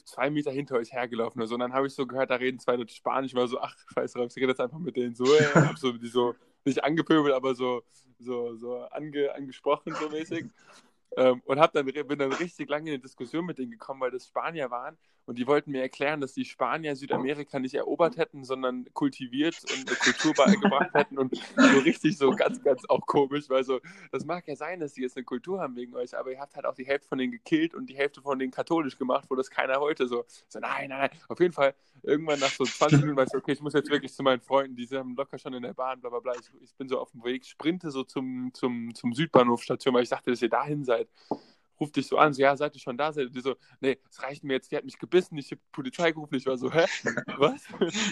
zwei 0.04 0.28
Meter 0.30 0.50
hinter 0.50 0.76
euch 0.76 0.92
hergelaufen 0.92 1.40
oder 1.40 1.46
so, 1.48 1.54
und 1.54 1.60
dann 1.60 1.72
habe 1.72 1.86
ich 1.86 1.94
so 1.94 2.06
gehört, 2.06 2.30
da 2.30 2.34
reden 2.34 2.58
zwei 2.58 2.76
Leute 2.76 2.92
Spanisch, 2.94 3.34
war 3.34 3.46
so, 3.46 3.60
ach, 3.60 3.74
scheiß 3.94 4.12
drauf, 4.12 4.26
ich 4.30 4.36
rede 4.36 4.48
jetzt 4.48 4.60
einfach 4.60 4.78
mit 4.78 4.96
denen 4.96 5.14
so, 5.14 5.24
äh, 5.34 5.44
hab 5.54 5.78
so 5.78 5.92
die 5.92 6.08
so, 6.08 6.34
nicht 6.68 6.84
angepöbelt, 6.84 7.34
aber 7.34 7.54
so, 7.54 7.82
so, 8.18 8.54
so 8.56 8.82
ange, 8.90 9.34
angesprochen, 9.34 9.94
so 9.94 10.08
mäßig. 10.08 10.46
Ähm, 11.16 11.42
und 11.46 11.58
hab 11.58 11.72
dann, 11.72 11.86
bin 11.86 12.18
dann 12.18 12.32
richtig 12.32 12.68
lange 12.68 12.90
in 12.90 12.94
eine 12.94 13.02
Diskussion 13.02 13.46
mit 13.46 13.58
denen 13.58 13.70
gekommen, 13.70 14.00
weil 14.00 14.10
das 14.10 14.26
Spanier 14.26 14.70
waren 14.70 14.98
und 15.28 15.36
die 15.36 15.46
wollten 15.46 15.72
mir 15.72 15.82
erklären, 15.82 16.22
dass 16.22 16.32
die 16.32 16.46
Spanier 16.46 16.96
Südamerika 16.96 17.58
nicht 17.58 17.74
erobert 17.74 18.16
hätten, 18.16 18.44
sondern 18.44 18.86
kultiviert 18.94 19.62
und 19.64 19.86
eine 19.86 19.96
Kultur 19.98 20.32
beigebracht 20.32 20.94
hätten 20.94 21.18
und 21.18 21.36
so 21.54 21.78
richtig 21.80 22.16
so 22.16 22.30
ganz, 22.30 22.62
ganz 22.64 22.82
auch 22.88 23.04
komisch, 23.04 23.50
weil 23.50 23.62
so, 23.62 23.78
das 24.10 24.24
mag 24.24 24.48
ja 24.48 24.56
sein, 24.56 24.80
dass 24.80 24.94
sie 24.94 25.02
jetzt 25.02 25.18
eine 25.18 25.24
Kultur 25.24 25.60
haben 25.60 25.76
wegen 25.76 25.94
euch, 25.94 26.16
aber 26.16 26.32
ihr 26.32 26.40
habt 26.40 26.56
halt 26.56 26.64
auch 26.64 26.74
die 26.74 26.86
Hälfte 26.86 27.08
von 27.08 27.18
denen 27.18 27.32
gekillt 27.32 27.74
und 27.74 27.90
die 27.90 27.94
Hälfte 27.94 28.22
von 28.22 28.38
denen 28.38 28.52
katholisch 28.52 28.96
gemacht, 28.96 29.26
wo 29.28 29.34
das 29.34 29.50
keiner 29.50 29.78
wollte. 29.82 30.08
So, 30.08 30.24
so 30.48 30.60
nein, 30.60 30.88
nein, 30.88 30.98
nein. 30.98 31.10
Auf 31.28 31.38
jeden 31.40 31.52
Fall, 31.52 31.74
irgendwann 32.02 32.40
nach 32.40 32.48
so 32.48 32.64
20 32.64 33.00
Minuten 33.00 33.18
weißt 33.18 33.34
du, 33.34 33.38
okay, 33.38 33.52
ich 33.52 33.60
muss 33.60 33.74
jetzt 33.74 33.90
wirklich 33.90 34.14
zu 34.14 34.22
meinen 34.22 34.40
Freunden, 34.40 34.76
die 34.76 34.86
sind 34.86 35.14
locker 35.14 35.38
schon 35.38 35.52
in 35.52 35.62
der 35.62 35.74
Bahn, 35.74 36.00
bla 36.00 36.08
bla 36.08 36.20
bla. 36.20 36.32
Ich, 36.40 36.50
ich 36.62 36.74
bin 36.76 36.88
so 36.88 36.98
auf 36.98 37.10
dem 37.10 37.22
Weg, 37.22 37.44
sprinte 37.44 37.90
so 37.90 38.02
zum, 38.02 38.54
zum, 38.54 38.94
zum 38.94 39.12
Südbahnhofstation, 39.12 39.92
weil 39.92 40.04
ich 40.04 40.08
dachte, 40.08 40.30
dass 40.30 40.40
ihr 40.40 40.48
dahin 40.48 40.86
seid. 40.86 41.06
Ruf 41.80 41.92
dich 41.92 42.06
so 42.06 42.18
an, 42.18 42.32
so, 42.32 42.42
ja, 42.42 42.56
seid 42.56 42.74
ihr 42.74 42.80
schon 42.80 42.96
da? 42.96 43.12
Seid 43.12 43.34
ihr 43.34 43.42
so, 43.42 43.54
nee, 43.80 43.98
es 44.10 44.22
reicht 44.22 44.44
mir 44.44 44.54
jetzt, 44.54 44.72
die 44.72 44.76
hat 44.76 44.84
mich 44.84 44.98
gebissen, 44.98 45.36
ich 45.38 45.50
hab 45.50 45.58
die 45.58 45.70
Polizei 45.72 46.12
gerufen, 46.12 46.34
ich 46.34 46.46
war 46.46 46.58
so, 46.58 46.72
hä? 46.72 46.86
Was? 47.38 47.62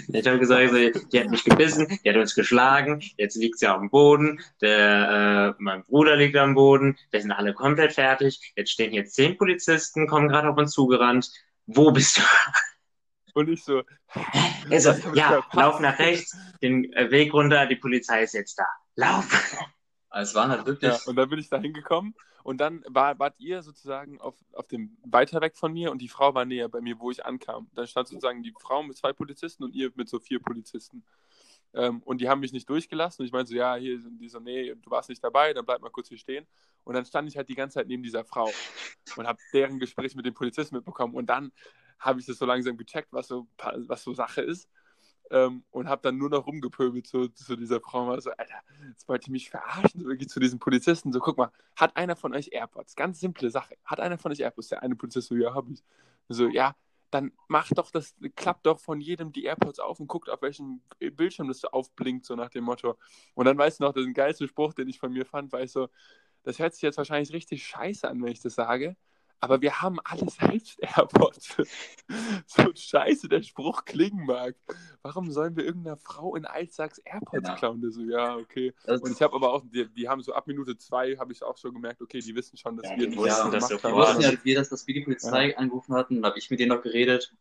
Ich 0.08 0.26
habe 0.26 0.38
gesagt, 0.38 0.70
so, 0.70 1.00
die 1.08 1.20
hat 1.20 1.28
mich 1.28 1.44
gebissen, 1.44 1.98
die 2.04 2.08
hat 2.08 2.16
uns 2.16 2.34
geschlagen, 2.34 3.02
jetzt 3.16 3.36
liegt 3.36 3.58
sie 3.58 3.68
auf 3.68 3.78
dem 3.78 3.90
Boden, 3.90 4.40
der, 4.60 5.54
äh, 5.58 5.62
mein 5.62 5.82
Bruder 5.82 6.16
liegt 6.16 6.36
am 6.36 6.54
Boden, 6.54 6.96
wir 7.10 7.20
sind 7.20 7.32
alle 7.32 7.54
komplett 7.54 7.92
fertig, 7.92 8.52
jetzt 8.56 8.70
stehen 8.70 8.92
hier 8.92 9.06
zehn 9.06 9.36
Polizisten, 9.36 10.06
kommen 10.06 10.28
gerade 10.28 10.48
auf 10.48 10.56
uns 10.56 10.72
zugerannt. 10.72 11.30
Wo 11.66 11.90
bist 11.90 12.18
du? 12.18 12.22
Und 13.34 13.48
ich 13.48 13.62
so, 13.64 13.82
Also, 14.70 14.92
ja, 15.14 15.42
lauf 15.52 15.80
nach 15.80 15.98
rechts, 15.98 16.36
den 16.62 16.92
äh, 16.92 17.10
Weg 17.10 17.32
runter, 17.32 17.66
die 17.66 17.76
Polizei 17.76 18.22
ist 18.22 18.34
jetzt 18.34 18.58
da. 18.58 18.66
Lauf! 18.94 19.74
Also 20.16 20.30
es 20.30 20.34
waren 20.34 20.50
halt 20.50 20.64
wirklich. 20.64 20.90
Ja, 20.90 20.98
und 21.04 21.16
dann 21.16 21.28
bin 21.28 21.38
ich 21.38 21.50
da 21.50 21.58
hingekommen 21.58 22.14
und 22.42 22.58
dann 22.58 22.82
war, 22.88 23.18
wart 23.18 23.34
ihr 23.38 23.62
sozusagen 23.62 24.18
auf, 24.18 24.34
auf 24.54 24.66
dem 24.66 24.96
weiter 25.04 25.42
weg 25.42 25.56
von 25.56 25.74
mir 25.74 25.90
und 25.90 26.00
die 26.00 26.08
Frau 26.08 26.34
war 26.34 26.46
näher 26.46 26.70
bei 26.70 26.80
mir, 26.80 26.98
wo 26.98 27.10
ich 27.10 27.26
ankam. 27.26 27.68
Dann 27.74 27.86
stand 27.86 28.08
sozusagen 28.08 28.42
die 28.42 28.54
Frau 28.58 28.82
mit 28.82 28.96
zwei 28.96 29.12
Polizisten 29.12 29.62
und 29.62 29.74
ihr 29.74 29.92
mit 29.94 30.08
so 30.08 30.18
vier 30.18 30.40
Polizisten. 30.40 31.04
Ähm, 31.74 32.02
und 32.02 32.22
die 32.22 32.30
haben 32.30 32.40
mich 32.40 32.54
nicht 32.54 32.66
durchgelassen. 32.70 33.22
Und 33.22 33.26
ich 33.26 33.32
meinte 33.32 33.50
so, 33.50 33.56
ja, 33.56 33.76
hier 33.76 34.00
sind 34.00 34.18
die 34.18 34.30
so, 34.30 34.40
nee, 34.40 34.74
du 34.74 34.90
warst 34.90 35.10
nicht 35.10 35.22
dabei, 35.22 35.52
dann 35.52 35.66
bleib 35.66 35.82
mal 35.82 35.90
kurz 35.90 36.08
hier 36.08 36.16
stehen. 36.16 36.46
Und 36.84 36.94
dann 36.94 37.04
stand 37.04 37.28
ich 37.28 37.36
halt 37.36 37.50
die 37.50 37.54
ganze 37.54 37.74
Zeit 37.74 37.86
neben 37.86 38.02
dieser 38.02 38.24
Frau 38.24 38.50
und 39.16 39.26
habe 39.26 39.38
deren 39.52 39.78
Gespräch 39.78 40.14
mit 40.14 40.24
den 40.24 40.32
Polizisten 40.32 40.76
mitbekommen. 40.76 41.14
Und 41.14 41.26
dann 41.26 41.52
habe 41.98 42.20
ich 42.20 42.26
das 42.26 42.38
so 42.38 42.46
langsam 42.46 42.78
gecheckt, 42.78 43.08
was 43.12 43.28
so, 43.28 43.48
was 43.58 44.02
so 44.02 44.14
Sache 44.14 44.40
ist. 44.40 44.66
Ähm, 45.30 45.64
und 45.70 45.88
habe 45.88 46.02
dann 46.02 46.18
nur 46.18 46.30
noch 46.30 46.46
rumgepöbelt 46.46 47.06
zu, 47.06 47.28
zu 47.28 47.56
dieser 47.56 47.80
Frau. 47.80 48.02
Und 48.02 48.08
war 48.08 48.20
so, 48.20 48.30
Alter, 48.30 48.60
jetzt 48.88 49.08
wollt 49.08 49.26
ihr 49.26 49.32
mich 49.32 49.50
verarschen, 49.50 50.00
so 50.00 50.06
wirklich 50.06 50.28
zu 50.28 50.40
diesen 50.40 50.58
Polizisten. 50.58 51.12
So, 51.12 51.20
guck 51.20 51.36
mal, 51.36 51.50
hat 51.74 51.96
einer 51.96 52.16
von 52.16 52.34
euch 52.34 52.50
AirPods? 52.52 52.94
Ganz 52.94 53.20
simple 53.20 53.50
Sache. 53.50 53.76
Hat 53.84 54.00
einer 54.00 54.18
von 54.18 54.32
euch 54.32 54.40
AirPods? 54.40 54.68
Der 54.68 54.82
eine 54.82 54.96
Polizist 54.96 55.28
so, 55.28 55.34
ja, 55.34 55.54
hab 55.54 55.68
ich. 55.68 55.82
So, 56.28 56.48
ja, 56.48 56.74
dann 57.10 57.32
macht 57.48 57.78
doch 57.78 57.90
das, 57.90 58.14
klappt 58.34 58.66
doch 58.66 58.80
von 58.80 59.00
jedem 59.00 59.32
die 59.32 59.44
AirPods 59.44 59.78
auf 59.78 60.00
und 60.00 60.06
guckt, 60.06 60.28
auf 60.28 60.42
welchem 60.42 60.82
Bildschirm 60.98 61.48
das 61.48 61.60
so 61.60 61.68
aufblinkt, 61.68 62.26
so 62.26 62.34
nach 62.34 62.50
dem 62.50 62.64
Motto. 62.64 62.96
Und 63.34 63.46
dann 63.46 63.56
weißt 63.56 63.80
du 63.80 63.84
noch, 63.84 63.92
den 63.92 64.12
geilste 64.12 64.48
Spruch, 64.48 64.74
den 64.74 64.88
ich 64.88 64.98
von 64.98 65.12
mir 65.12 65.24
fand, 65.24 65.52
war 65.52 65.62
ich 65.62 65.72
so, 65.72 65.88
das 66.42 66.58
hört 66.58 66.74
sich 66.74 66.82
jetzt 66.82 66.98
wahrscheinlich 66.98 67.32
richtig 67.32 67.66
scheiße 67.66 68.08
an, 68.08 68.22
wenn 68.22 68.32
ich 68.32 68.40
das 68.40 68.54
sage, 68.54 68.96
aber 69.40 69.60
wir 69.60 69.80
haben 69.82 69.98
alle 70.04 70.28
selbst 70.28 70.78
AirPods. 70.80 71.56
so 72.46 72.72
scheiße 72.74 73.28
der 73.28 73.42
Spruch 73.42 73.84
klingen 73.84 74.24
mag. 74.26 74.56
Warum 75.02 75.30
sollen 75.30 75.56
wir 75.56 75.64
irgendeiner 75.64 75.96
Frau 75.96 76.34
in 76.36 76.44
Altsachs 76.44 76.98
AirPods 76.98 77.48
Ja. 77.48 77.54
klauen? 77.56 77.90
So, 77.92 78.02
ja, 78.02 78.36
okay. 78.36 78.72
Das, 78.84 79.00
Und 79.02 79.12
ich 79.12 79.22
habe 79.22 79.34
aber 79.34 79.52
auch, 79.52 79.62
die, 79.64 79.88
die 79.92 80.08
haben 80.08 80.22
so 80.22 80.32
ab 80.32 80.46
Minute 80.46 80.76
zwei, 80.78 81.16
habe 81.16 81.32
ich 81.32 81.42
auch 81.42 81.56
schon 81.58 81.74
gemerkt, 81.74 82.00
okay, 82.02 82.20
die 82.20 82.34
wissen 82.34 82.56
schon, 82.56 82.76
dass 82.76 82.86
Ja, 82.86 82.96
wir 82.96 83.04
die 83.04 83.10
nicht 83.10 83.18
wussten 83.18 83.50
das 83.50 83.68
gemacht 83.68 83.84
haben. 83.84 83.94
wussten 83.96 84.22
ja, 84.22 84.32
wir, 84.44 84.54
dass, 84.56 84.68
dass 84.68 84.86
wir 84.86 84.94
die 84.94 85.02
Polizei 85.02 85.56
angerufen 85.56 85.94
hatten, 85.94 86.16
dann 86.16 86.24
habe 86.26 86.38
ich 86.38 86.50
mit 86.50 86.60
denen 86.60 86.70
noch 86.70 86.82
geredet. 86.82 87.32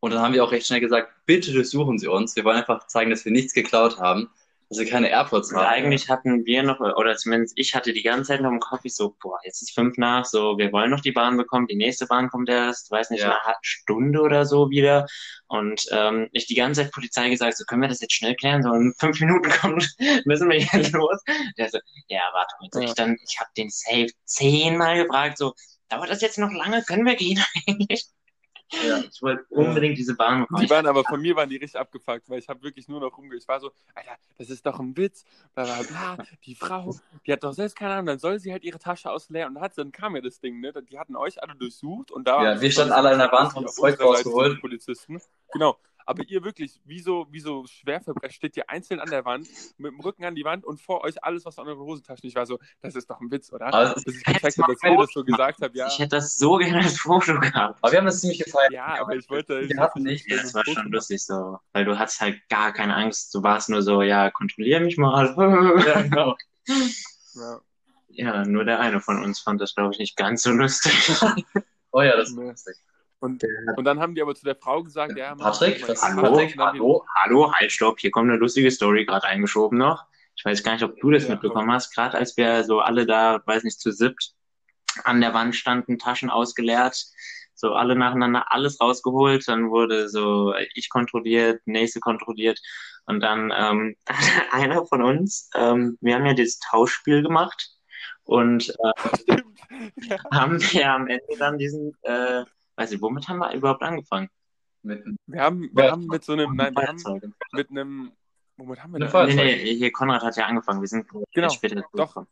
Und 0.00 0.12
dann 0.12 0.20
haben 0.20 0.34
wir 0.34 0.44
auch 0.44 0.52
recht 0.52 0.66
schnell 0.66 0.80
gesagt, 0.80 1.10
bitte 1.24 1.52
durchsuchen 1.52 1.98
Sie 1.98 2.06
uns. 2.06 2.36
Wir 2.36 2.44
wollen 2.44 2.56
einfach 2.58 2.86
zeigen, 2.86 3.10
dass 3.10 3.24
wir 3.24 3.32
nichts 3.32 3.54
geklaut 3.54 3.98
haben, 3.98 4.28
wir 4.70 4.88
keine 4.88 5.08
AirPods 5.10 5.52
haben. 5.52 5.66
eigentlich 5.66 6.08
hatten 6.08 6.44
wir 6.44 6.62
noch, 6.64 6.80
oder 6.80 7.16
zumindest 7.16 7.54
ich 7.56 7.74
hatte 7.74 7.92
die 7.92 8.02
ganze 8.02 8.28
Zeit 8.32 8.40
noch 8.40 8.50
im 8.50 8.60
Kopf, 8.60 8.80
so, 8.86 9.16
boah, 9.22 9.38
jetzt 9.44 9.62
ist 9.62 9.72
fünf 9.74 9.96
nach, 9.96 10.24
so, 10.24 10.58
wir 10.58 10.72
wollen 10.72 10.90
noch 10.90 11.00
die 11.00 11.12
Bahn 11.12 11.36
bekommen, 11.36 11.66
die 11.68 11.76
nächste 11.76 12.06
Bahn 12.06 12.28
kommt 12.30 12.48
erst, 12.48 12.90
weiß 12.90 13.10
nicht, 13.10 13.20
Ja. 13.20 13.30
eine 13.32 13.40
halbe 13.44 13.58
Stunde 13.62 14.20
oder 14.20 14.44
so 14.44 14.70
wieder. 14.70 15.06
Und 15.46 15.86
ähm, 15.92 16.28
ich 16.32 16.46
die 16.46 16.54
ganze 16.56 16.82
Zeit 16.82 16.92
Polizei 16.92 17.28
gesagt, 17.30 17.56
so, 17.56 17.64
können 17.64 17.82
wir 17.82 17.88
das 17.88 18.00
jetzt 18.00 18.14
schnell 18.14 18.34
klären? 18.34 18.62
So, 18.62 18.72
in 18.72 18.92
fünf 18.98 19.20
Minuten 19.20 19.50
kommt, 19.60 19.88
müssen 20.24 20.48
wir 20.50 20.58
jetzt 20.58 20.92
los. 20.92 21.22
Der 21.58 21.70
so, 21.70 21.78
ja, 22.08 22.20
warte 22.32 22.54
mal, 22.60 22.68
so, 22.72 22.80
Ja. 22.80 22.86
ich 22.86 22.94
dann, 22.94 23.16
ich 23.28 23.38
habe 23.40 23.50
den 23.56 23.70
Safe 23.70 24.08
zehnmal 24.24 25.02
gefragt, 25.04 25.38
so, 25.38 25.54
dauert 25.88 26.10
das 26.10 26.20
jetzt 26.22 26.38
noch 26.38 26.50
lange? 26.52 26.82
Können 26.82 27.06
wir 27.06 27.14
gehen 27.16 27.40
eigentlich? 27.68 28.04
Ja. 28.72 28.98
Ich 28.98 29.22
wollte 29.22 29.44
unbedingt 29.50 29.96
diese 29.96 30.16
Bahn 30.16 30.40
bekommen. 30.40 30.62
Die 30.62 30.70
waren 30.70 30.86
aber 30.86 31.04
von 31.04 31.20
mir 31.20 31.36
waren 31.36 31.48
die 31.48 31.56
richtig 31.56 31.78
abgefuckt, 31.78 32.28
weil 32.28 32.40
ich 32.40 32.48
habe 32.48 32.62
wirklich 32.62 32.88
nur 32.88 33.00
noch 33.00 33.16
rumge... 33.16 33.36
Ich 33.36 33.46
war 33.46 33.60
so, 33.60 33.70
Alter, 33.94 34.16
das 34.38 34.50
ist 34.50 34.66
doch 34.66 34.80
ein 34.80 34.96
Witz, 34.96 35.24
bla 35.54 35.64
bla 35.64 35.82
bla. 35.82 36.24
Die 36.44 36.54
Frau, 36.54 36.96
die 37.26 37.32
hat 37.32 37.44
doch 37.44 37.52
selbst 37.52 37.76
keine 37.76 37.92
Ahnung, 37.92 38.06
dann 38.06 38.18
soll 38.18 38.40
sie 38.40 38.50
halt 38.50 38.64
ihre 38.64 38.78
Tasche 38.78 39.10
ausleeren. 39.10 39.50
Und 39.50 39.54
dann, 39.54 39.62
hat, 39.62 39.78
dann 39.78 39.92
kam 39.92 40.16
ja 40.16 40.22
das 40.22 40.40
Ding, 40.40 40.58
ne? 40.60 40.72
Die 40.90 40.98
hatten 40.98 41.14
euch 41.14 41.40
alle 41.42 41.54
durchsucht 41.54 42.10
und 42.10 42.26
da... 42.26 42.42
Ja, 42.42 42.60
wir 42.60 42.70
standen 42.72 42.92
alle 42.92 43.10
an 43.10 43.18
der 43.18 43.30
Wand, 43.30 43.56
auf 43.56 43.62
das 43.62 43.76
Zeug 43.76 44.00
rausgeholt. 44.00 44.60
Polizisten. 44.60 45.20
Genau. 45.52 45.78
Aber 46.06 46.22
ihr 46.28 46.44
wirklich, 46.44 46.80
wie 46.84 47.00
so, 47.00 47.26
wie 47.30 47.40
so 47.40 47.66
Schwerverbrecher, 47.66 48.32
steht 48.32 48.56
ihr 48.56 48.70
einzeln 48.70 49.00
an 49.00 49.10
der 49.10 49.24
Wand, 49.24 49.48
mit 49.76 49.92
dem 49.92 50.00
Rücken 50.00 50.24
an 50.24 50.36
die 50.36 50.44
Wand 50.44 50.64
und 50.64 50.80
vor 50.80 51.02
euch 51.02 51.22
alles, 51.22 51.44
was 51.44 51.58
an 51.58 51.66
euren 51.66 51.80
Hosentaschen. 51.80 52.28
Ich 52.28 52.36
war 52.36 52.46
so, 52.46 52.58
das 52.80 52.94
ist 52.94 53.10
doch 53.10 53.20
ein 53.20 53.30
Witz, 53.30 53.52
oder? 53.52 53.94
Bis 54.04 54.16
ich 54.16 54.24
gecheckt 54.24 54.58
habe, 54.58 54.72
dass 54.72 54.82
ihr 54.84 54.96
das 54.96 55.12
so 55.12 55.24
gesagt 55.24 55.60
habt, 55.60 55.74
ja. 55.74 55.88
Ich 55.88 55.98
hätte 55.98 56.16
das 56.16 56.36
so 56.38 56.56
gerne 56.56 56.84
als 56.84 56.98
Foto 56.98 57.38
gehabt. 57.40 57.78
Aber 57.82 57.92
wir 57.92 57.98
haben 57.98 58.06
das 58.06 58.20
ziemlich 58.20 58.42
gefeiert. 58.42 58.72
Ja, 58.72 59.00
aber 59.00 59.16
ich 59.16 59.28
wollte. 59.28 59.68
Wir 59.68 59.80
hatten 59.80 60.02
nicht. 60.02 60.30
Ja, 60.30 60.36
das 60.36 60.54
war 60.54 60.64
schon 60.64 60.92
lustig 60.92 61.24
so, 61.24 61.58
weil 61.72 61.84
du 61.84 61.98
hattest 61.98 62.20
halt 62.20 62.40
gar 62.48 62.72
keine 62.72 62.94
Angst. 62.94 63.34
Du 63.34 63.42
warst 63.42 63.68
nur 63.68 63.82
so, 63.82 64.02
ja, 64.02 64.30
kontrollier 64.30 64.80
mich 64.80 64.96
mal. 64.96 65.34
Ja, 65.86 66.02
genau. 66.02 66.36
Ja. 67.34 67.60
Ja, 68.08 68.44
nur 68.44 68.64
der 68.64 68.80
eine 68.80 69.00
von 69.00 69.22
uns 69.22 69.40
fand 69.40 69.60
das, 69.60 69.74
glaube 69.74 69.92
ich, 69.92 69.98
nicht 69.98 70.16
ganz 70.16 70.42
so 70.42 70.50
lustig. 70.50 70.92
Oh 71.92 72.02
ja, 72.02 72.14
das 72.14 72.28
ist 72.28 72.36
lustig. 72.36 72.76
Und, 73.18 73.42
und 73.76 73.84
dann 73.84 73.98
haben 74.00 74.14
die 74.14 74.22
aber 74.22 74.34
zu 74.34 74.44
der 74.44 74.56
Frau 74.56 74.82
gesagt, 74.82 75.16
ja, 75.16 75.34
Patrick, 75.34 75.86
was- 75.88 76.02
hallo, 76.02 76.22
Patrick, 76.22 76.58
hallo, 76.58 77.04
hallo, 77.14 77.52
halt, 77.52 77.72
stopp, 77.72 77.98
hier 77.98 78.10
kommt 78.10 78.28
eine 78.30 78.38
lustige 78.38 78.70
Story 78.70 79.04
gerade 79.06 79.26
eingeschoben 79.26 79.78
noch. 79.78 80.04
Ich 80.36 80.44
weiß 80.44 80.62
gar 80.62 80.72
nicht, 80.74 80.84
ob 80.84 81.00
du 81.00 81.10
das 81.10 81.24
Ja, 81.24 81.30
mitbekommen 81.30 81.72
hast, 81.72 81.94
gerade 81.94 82.18
als 82.18 82.36
wir 82.36 82.62
so 82.64 82.80
alle 82.80 83.06
da, 83.06 83.40
weiß 83.46 83.64
nicht, 83.64 83.80
zu 83.80 83.90
siebt 83.90 84.32
an 85.04 85.20
der 85.22 85.32
Wand 85.32 85.56
standen, 85.56 85.98
Taschen 85.98 86.28
ausgeleert, 86.28 87.06
so 87.54 87.72
alle 87.72 87.96
nacheinander 87.96 88.52
alles 88.52 88.80
rausgeholt, 88.80 89.48
dann 89.48 89.70
wurde 89.70 90.08
so 90.10 90.54
ich 90.74 90.90
kontrolliert, 90.90 91.62
nächste 91.66 92.00
kontrolliert 92.00 92.60
und 93.06 93.20
dann 93.20 93.50
ähm, 93.56 93.96
einer 94.52 94.84
von 94.84 95.02
uns, 95.02 95.48
ähm, 95.54 95.96
wir 96.02 96.16
haben 96.16 96.26
ja 96.26 96.34
dieses 96.34 96.58
Tauschspiel 96.58 97.22
gemacht 97.22 97.70
und 98.24 98.68
äh. 98.68 99.36
Ja. 100.08 100.16
haben 100.32 100.60
wir 100.60 100.90
am 100.90 101.06
Ende 101.08 101.36
dann 101.38 101.58
diesen, 101.58 101.92
äh, 102.02 102.44
weiß 102.76 102.92
ich, 102.92 103.00
womit 103.02 103.28
haben 103.28 103.38
wir 103.38 103.52
überhaupt 103.52 103.82
angefangen? 103.82 104.28
Mit, 104.82 105.04
Wir 105.26 105.42
haben, 105.42 105.68
wir 105.72 105.84
Ja. 105.84 105.90
haben 105.92 106.06
mit 106.06 106.24
so 106.24 106.32
einem, 106.32 106.54
nein, 106.54 106.74
wir 106.76 106.86
haben 106.86 107.20
mit 107.52 107.70
einem, 107.70 108.12
womit 108.56 108.82
haben 108.82 108.92
wir 108.92 109.00
denn? 109.00 109.36
Nee, 109.36 109.56
nee, 109.64 109.74
hier 109.74 109.90
Konrad 109.92 110.22
hat 110.22 110.36
ja 110.36 110.46
angefangen. 110.46 110.80
Wir 110.80 110.88
sind 110.88 111.06
Genau, 111.32 111.48
später 111.48 111.82
doch. 111.94 112.24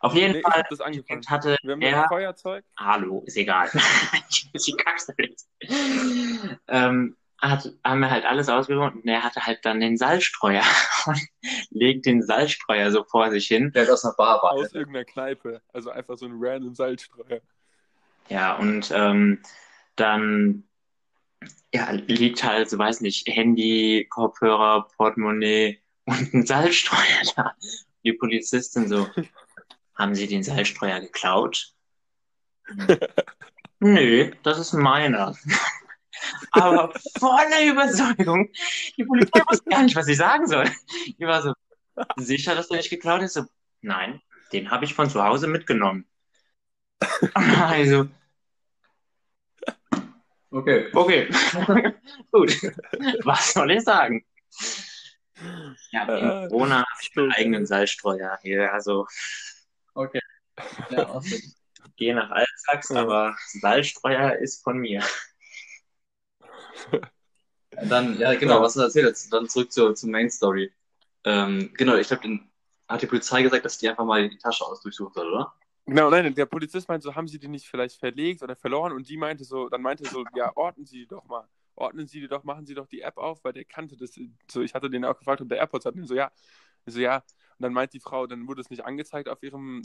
Auf 0.00 0.14
jeden 0.14 0.32
Nee, 0.32 0.38
ich 0.40 0.44
Fall 0.46 0.64
das 0.68 0.80
angefangen. 0.80 1.22
hatte 1.28 1.56
Wir 1.62 1.72
haben 1.72 1.80
er, 1.80 2.06
Feuerzeug. 2.08 2.64
hallo, 2.78 3.22
ist 3.26 3.36
egal. 3.38 3.70
Die 4.54 4.72
Kackstory. 4.76 5.34
ähm, 6.68 7.16
hat, 7.40 7.72
haben 7.84 8.00
wir 8.00 8.10
halt 8.10 8.24
alles 8.24 8.48
ausgewogen 8.48 9.00
und 9.00 9.08
er 9.08 9.22
hatte 9.22 9.44
halt 9.46 9.64
dann 9.64 9.80
den 9.80 9.96
Salzstreuer 9.96 10.62
und 11.06 11.18
legt 11.70 12.06
den 12.06 12.22
Salzstreuer 12.22 12.90
so 12.90 13.04
vor 13.04 13.30
sich 13.30 13.46
hin. 13.46 13.72
der 13.74 13.82
hat 13.84 13.90
aus 13.90 14.04
einer 14.04 14.14
Bar 14.14 14.42
war. 14.42 14.52
Aus 14.52 14.72
irgendeiner 14.72 15.04
Kneipe. 15.04 15.62
Also 15.72 15.90
einfach 15.90 16.16
so 16.16 16.26
ein 16.26 16.32
random 16.36 16.74
Salzstreuer. 16.74 17.40
Ja, 18.28 18.56
und 18.56 18.90
ähm, 18.94 19.42
dann 19.96 20.64
ja, 21.72 21.90
liegt 21.90 22.44
halt, 22.44 22.70
so 22.70 22.78
weiß 22.78 23.00
nicht, 23.00 23.26
Handy, 23.28 24.06
Kopfhörer, 24.08 24.88
Portemonnaie 24.96 25.80
und 26.04 26.34
ein 26.34 26.46
Salzstreuer 26.46 27.22
da. 27.36 27.52
Die 28.04 28.12
Polizistin 28.12 28.88
so, 28.88 29.08
haben 29.94 30.14
Sie 30.14 30.26
den 30.26 30.42
Salzstreuer 30.42 31.00
geklaut? 31.00 31.72
Nö, 33.80 34.30
das 34.42 34.58
ist 34.58 34.72
meiner. 34.72 35.36
aber 36.52 36.92
voller 37.18 37.64
Überzeugung. 37.66 38.50
Die 38.96 39.04
Polizei 39.04 39.40
wusste 39.48 39.68
gar 39.68 39.82
nicht, 39.82 39.96
was 39.96 40.08
ich 40.08 40.16
sagen 40.16 40.46
soll. 40.46 40.70
Die 41.18 41.26
war 41.26 41.42
so, 41.42 41.52
sicher, 42.16 42.54
dass 42.54 42.68
der 42.68 42.78
nicht 42.78 42.90
geklaut 42.90 43.22
ist? 43.22 43.34
So, 43.34 43.44
nein, 43.82 44.22
den 44.52 44.70
habe 44.70 44.84
ich 44.84 44.94
von 44.94 45.10
zu 45.10 45.22
Hause 45.22 45.46
mitgenommen. 45.46 46.06
Also, 47.34 48.08
Okay. 50.54 50.86
okay, 50.94 51.28
gut. 52.32 52.50
Was 53.24 53.52
soll 53.52 53.72
ich 53.72 53.82
sagen? 53.82 54.24
Ja, 55.90 56.06
Äh, 56.08 56.44
in 56.44 56.48
Corona 56.48 56.76
habe 56.78 56.86
ich 57.02 57.14
meinen 57.16 57.32
eigenen 57.32 57.66
Salzstreuer 57.66 58.38
hier. 58.42 58.72
Also, 58.72 59.06
Okay. 59.94 60.20
Ja, 60.90 61.08
awesome. 61.14 61.40
gehe 61.96 62.14
nach 62.14 62.30
Altsachs, 62.30 62.90
Ja. 62.90 63.02
aber 63.02 63.36
Salzstreuer 63.60 64.36
ist 64.38 64.62
von 64.62 64.78
mir. 64.78 65.02
Dann, 67.70 68.18
ja, 68.18 68.34
genau, 68.34 68.62
was 68.62 68.74
du 68.74 68.80
erzählt 68.80 69.10
hast. 69.10 69.32
Dann 69.32 69.48
zurück 69.48 69.72
zur, 69.72 69.94
zur 69.94 70.08
Main 70.10 70.30
Story. 70.30 70.72
Ähm, 71.24 71.70
genau, 71.74 71.96
ich 71.96 72.08
glaube, 72.08 72.40
hat 72.88 73.02
die 73.02 73.06
Polizei 73.06 73.42
gesagt, 73.42 73.64
dass 73.64 73.78
die 73.78 73.88
einfach 73.88 74.04
mal 74.04 74.28
die 74.28 74.38
Tasche 74.38 74.64
aus 74.64 74.80
durchsucht 74.82 75.16
hat, 75.16 75.24
oder? 75.24 75.52
Genau, 75.86 76.08
nein, 76.08 76.34
der 76.34 76.46
Polizist 76.46 76.88
meinte 76.88 77.04
so, 77.04 77.14
haben 77.14 77.28
Sie 77.28 77.38
die 77.38 77.48
nicht 77.48 77.68
vielleicht 77.68 77.98
verlegt 77.98 78.42
oder 78.42 78.56
verloren? 78.56 78.92
Und 78.92 79.08
die 79.08 79.18
meinte 79.18 79.44
so, 79.44 79.68
dann 79.68 79.82
meinte 79.82 80.04
so, 80.08 80.24
ja, 80.34 80.50
ordnen 80.56 80.86
Sie 80.86 81.00
die 81.00 81.06
doch 81.06 81.24
mal. 81.26 81.46
Ordnen 81.76 82.06
Sie 82.06 82.20
die 82.20 82.28
doch, 82.28 82.42
machen 82.44 82.64
Sie 82.64 82.74
doch 82.74 82.86
die 82.86 83.02
App 83.02 83.18
auf, 83.18 83.44
weil 83.44 83.52
der 83.52 83.64
kannte 83.66 83.96
das. 83.96 84.18
So, 84.50 84.62
ich 84.62 84.74
hatte 84.74 84.88
den 84.88 85.04
auch 85.04 85.18
gefragt, 85.18 85.42
ob 85.42 85.48
der 85.48 85.58
AirPods 85.58 85.84
hat. 85.84 85.94
Und 85.94 86.06
so, 86.06 86.14
ja. 86.14 86.30
Ich 86.86 86.94
so, 86.94 87.00
ja. 87.00 87.16
Und 87.16 87.24
dann 87.60 87.72
meint 87.74 87.92
die 87.92 88.00
Frau, 88.00 88.26
dann 88.26 88.46
wurde 88.48 88.62
es 88.62 88.70
nicht 88.70 88.84
angezeigt 88.84 89.28
auf 89.28 89.42
ihrem 89.42 89.82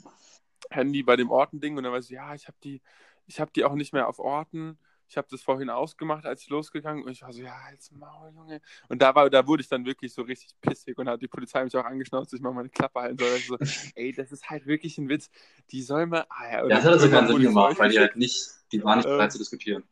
Handy 0.69 1.03
bei 1.03 1.17
dem 1.17 1.29
Orten-Ding. 1.31 1.75
Und 1.77 1.83
dann 1.83 1.91
war 1.91 2.01
sie, 2.01 2.13
ja, 2.13 2.33
ich 2.33 2.47
habe 2.47 2.57
die, 2.63 2.81
ich 3.27 3.39
habe 3.41 3.51
die 3.53 3.65
auch 3.65 3.75
nicht 3.75 3.91
mehr 3.91 4.07
auf 4.07 4.19
Orten. 4.19 4.77
Ich 5.09 5.17
habe 5.17 5.27
das 5.31 5.41
vorhin 5.41 5.71
ausgemacht, 5.71 6.25
als 6.27 6.43
ich 6.43 6.49
losgegangen 6.49 7.03
und 7.03 7.11
ich 7.11 7.23
war 7.23 7.33
so, 7.33 7.41
ja, 7.41 7.57
jetzt 7.71 7.91
Maul, 7.91 8.31
Junge. 8.31 8.61
Und 8.89 9.01
da 9.01 9.15
war, 9.15 9.27
da 9.29 9.47
wurde 9.47 9.61
ich 9.61 9.67
dann 9.67 9.83
wirklich 9.83 10.13
so 10.13 10.21
richtig 10.21 10.53
pissig 10.61 10.97
und 10.99 11.09
hat 11.09 11.19
die 11.19 11.27
Polizei 11.27 11.63
mich 11.63 11.75
auch 11.75 11.83
angeschnauzt, 11.83 12.31
dass 12.31 12.37
ich 12.37 12.43
mal 12.43 12.53
meine 12.53 12.69
Klappe 12.69 13.01
halten 13.01 13.17
soll. 13.17 13.35
Ich 13.37 13.47
so, 13.47 13.57
ey, 13.95 14.13
das 14.13 14.31
ist 14.31 14.47
halt 14.51 14.67
wirklich 14.67 14.99
ein 14.99 15.09
Witz. 15.09 15.31
Die 15.71 15.81
soll 15.81 16.05
mal. 16.05 16.27
Ah, 16.29 16.45
ja, 16.45 16.61
Ja, 16.61 16.67
das 16.69 16.83
hat 16.83 16.93
also 16.93 17.09
keinen 17.09 17.27
Sinn 17.27 17.41
gemacht, 17.41 17.79
weil 17.79 17.89
die 17.89 17.99
halt 17.99 18.15
nicht, 18.17 18.49
die 18.71 18.83
waren 18.83 18.99
nicht 18.99 19.07
Äh. 19.07 19.09
bereit 19.09 19.31
zu 19.31 19.39
diskutieren. 19.39 19.83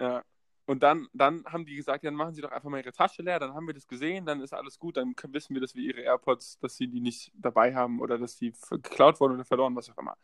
Ja. 0.00 0.24
Und 0.64 0.82
dann, 0.82 1.08
dann 1.12 1.44
haben 1.46 1.66
die 1.66 1.74
gesagt, 1.76 2.04
ja, 2.04 2.10
dann 2.10 2.16
machen 2.16 2.32
Sie 2.32 2.40
doch 2.40 2.52
einfach 2.52 2.70
mal 2.70 2.78
Ihre 2.78 2.92
Tasche 2.92 3.22
leer, 3.22 3.38
dann 3.40 3.54
haben 3.54 3.66
wir 3.66 3.74
das 3.74 3.88
gesehen, 3.88 4.24
dann 4.24 4.40
ist 4.40 4.54
alles 4.54 4.78
gut, 4.78 4.96
dann 4.96 5.16
können, 5.16 5.34
wissen 5.34 5.52
wir, 5.52 5.60
dass 5.60 5.74
wir 5.74 5.82
Ihre 5.82 6.00
AirPods, 6.02 6.58
dass 6.60 6.76
Sie 6.76 6.86
die 6.86 7.00
nicht 7.00 7.32
dabei 7.34 7.74
haben 7.74 8.00
oder 8.00 8.16
dass 8.18 8.36
die 8.36 8.52
geklaut 8.70 9.20
wurden 9.20 9.34
oder 9.34 9.44
verloren, 9.44 9.74
was 9.74 9.90
auch 9.90 9.98
immer. 9.98 10.16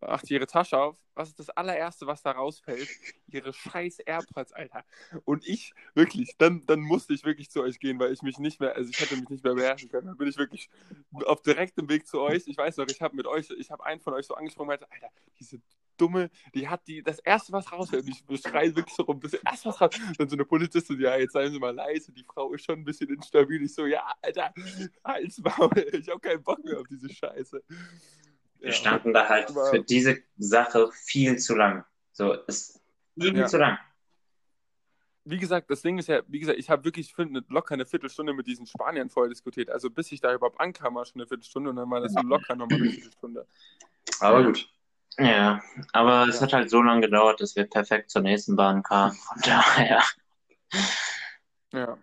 Macht 0.00 0.30
ihre 0.30 0.46
Tasche 0.46 0.78
auf. 0.78 0.96
Was 1.14 1.28
ist 1.28 1.38
das 1.38 1.50
allererste, 1.50 2.06
was 2.06 2.22
da 2.22 2.30
rausfällt? 2.30 2.88
Ihre 3.28 3.52
scheiß 3.52 3.98
AirPods, 4.00 4.52
Alter. 4.52 4.84
Und 5.24 5.46
ich, 5.46 5.74
wirklich, 5.94 6.36
dann, 6.38 6.64
dann 6.66 6.80
musste 6.80 7.12
ich 7.12 7.24
wirklich 7.24 7.50
zu 7.50 7.62
euch 7.62 7.78
gehen, 7.78 7.98
weil 7.98 8.12
ich 8.12 8.22
mich 8.22 8.38
nicht 8.38 8.60
mehr, 8.60 8.74
also 8.74 8.88
ich 8.88 8.98
hätte 8.98 9.16
mich 9.16 9.28
nicht 9.28 9.44
mehr 9.44 9.54
beherrschen 9.54 9.90
können. 9.90 10.06
Dann 10.06 10.16
bin 10.16 10.28
ich 10.28 10.38
wirklich 10.38 10.70
auf 11.26 11.42
direktem 11.42 11.88
Weg 11.88 12.06
zu 12.06 12.20
euch. 12.20 12.44
Ich 12.46 12.56
weiß 12.56 12.78
noch, 12.78 12.86
ich 12.88 13.02
habe 13.02 13.14
mit 13.14 13.26
euch, 13.26 13.50
ich 13.50 13.70
habe 13.70 13.84
einen 13.84 14.00
von 14.00 14.14
euch 14.14 14.26
so 14.26 14.34
angesprochen 14.34 14.68
meinte, 14.68 14.90
Alter, 14.90 15.10
diese 15.38 15.60
dumme, 16.00 16.30
die 16.54 16.66
hat 16.68 16.86
die, 16.86 17.02
das 17.02 17.18
erste, 17.18 17.52
was 17.52 17.70
rausfällt, 17.70 18.06
ich 18.08 18.40
schreie 18.40 18.74
wirklich 18.74 18.96
so 18.96 19.02
rum, 19.02 19.20
das 19.20 19.34
erste, 19.34 19.68
was 19.68 19.80
raus, 19.80 19.90
dann 20.16 20.28
so 20.28 20.36
eine 20.36 20.44
Polizistin, 20.44 20.98
ja, 20.98 21.16
jetzt 21.16 21.32
seien 21.32 21.52
Sie 21.52 21.58
mal 21.58 21.74
leise, 21.74 22.12
die 22.12 22.24
Frau 22.24 22.52
ist 22.52 22.64
schon 22.64 22.78
ein 22.78 22.84
bisschen 22.84 23.10
instabil. 23.10 23.62
Ich 23.62 23.74
so, 23.74 23.86
ja, 23.86 24.02
Alter, 24.22 24.52
halt's 25.04 25.38
ich 25.38 26.08
habe 26.08 26.20
keinen 26.20 26.42
Bock 26.42 26.64
mehr 26.64 26.80
auf 26.80 26.86
diese 26.88 27.08
Scheiße. 27.08 27.62
Wir 28.60 28.72
standen 28.72 29.12
da 29.12 29.28
halt 29.28 29.50
Aber- 29.50 29.66
für 29.70 29.80
diese 29.82 30.18
Sache 30.36 30.90
viel 30.92 31.38
zu 31.38 31.54
lang. 31.56 31.84
So, 32.12 32.36
es 32.46 32.80
viel 33.18 33.36
Ja. 33.36 33.46
zu 33.46 33.58
lang. 33.58 33.78
Wie 35.24 35.38
gesagt, 35.38 35.70
das 35.70 35.82
Ding 35.82 35.98
ist 35.98 36.08
ja, 36.08 36.22
wie 36.28 36.40
gesagt, 36.40 36.58
ich 36.58 36.70
habe 36.70 36.84
wirklich 36.84 37.14
für 37.14 37.22
eine, 37.22 37.44
locker 37.48 37.74
eine 37.74 37.86
Viertelstunde 37.86 38.32
mit 38.32 38.46
diesen 38.46 38.66
Spaniern 38.66 39.10
vorher 39.10 39.28
diskutiert. 39.28 39.70
Also 39.70 39.90
bis 39.90 40.10
ich 40.12 40.20
da 40.20 40.32
überhaupt 40.34 40.58
ankam, 40.60 40.94
war 40.94 41.04
schon 41.04 41.20
eine 41.20 41.28
Viertelstunde 41.28 41.70
und 41.70 41.76
dann 41.76 41.90
war 41.90 42.00
das 42.00 42.12
so 42.12 42.20
locker 42.22 42.54
nochmal 42.56 42.80
eine 42.80 42.90
Viertelstunde. 42.90 43.46
Aber 44.20 44.44
gut. 44.44 44.68
Ja, 45.18 45.60
aber 45.92 46.26
es 46.28 46.36
Ja. 46.36 46.42
hat 46.42 46.52
halt 46.54 46.70
so 46.70 46.80
lange 46.82 47.02
gedauert, 47.02 47.40
dass 47.40 47.54
wir 47.54 47.64
perfekt 47.64 48.10
zur 48.10 48.22
nächsten 48.22 48.56
Bahn 48.56 48.82
kamen. 48.82 49.12
Von 49.14 49.40
daher, 49.42 50.02
Ja. 51.72 51.96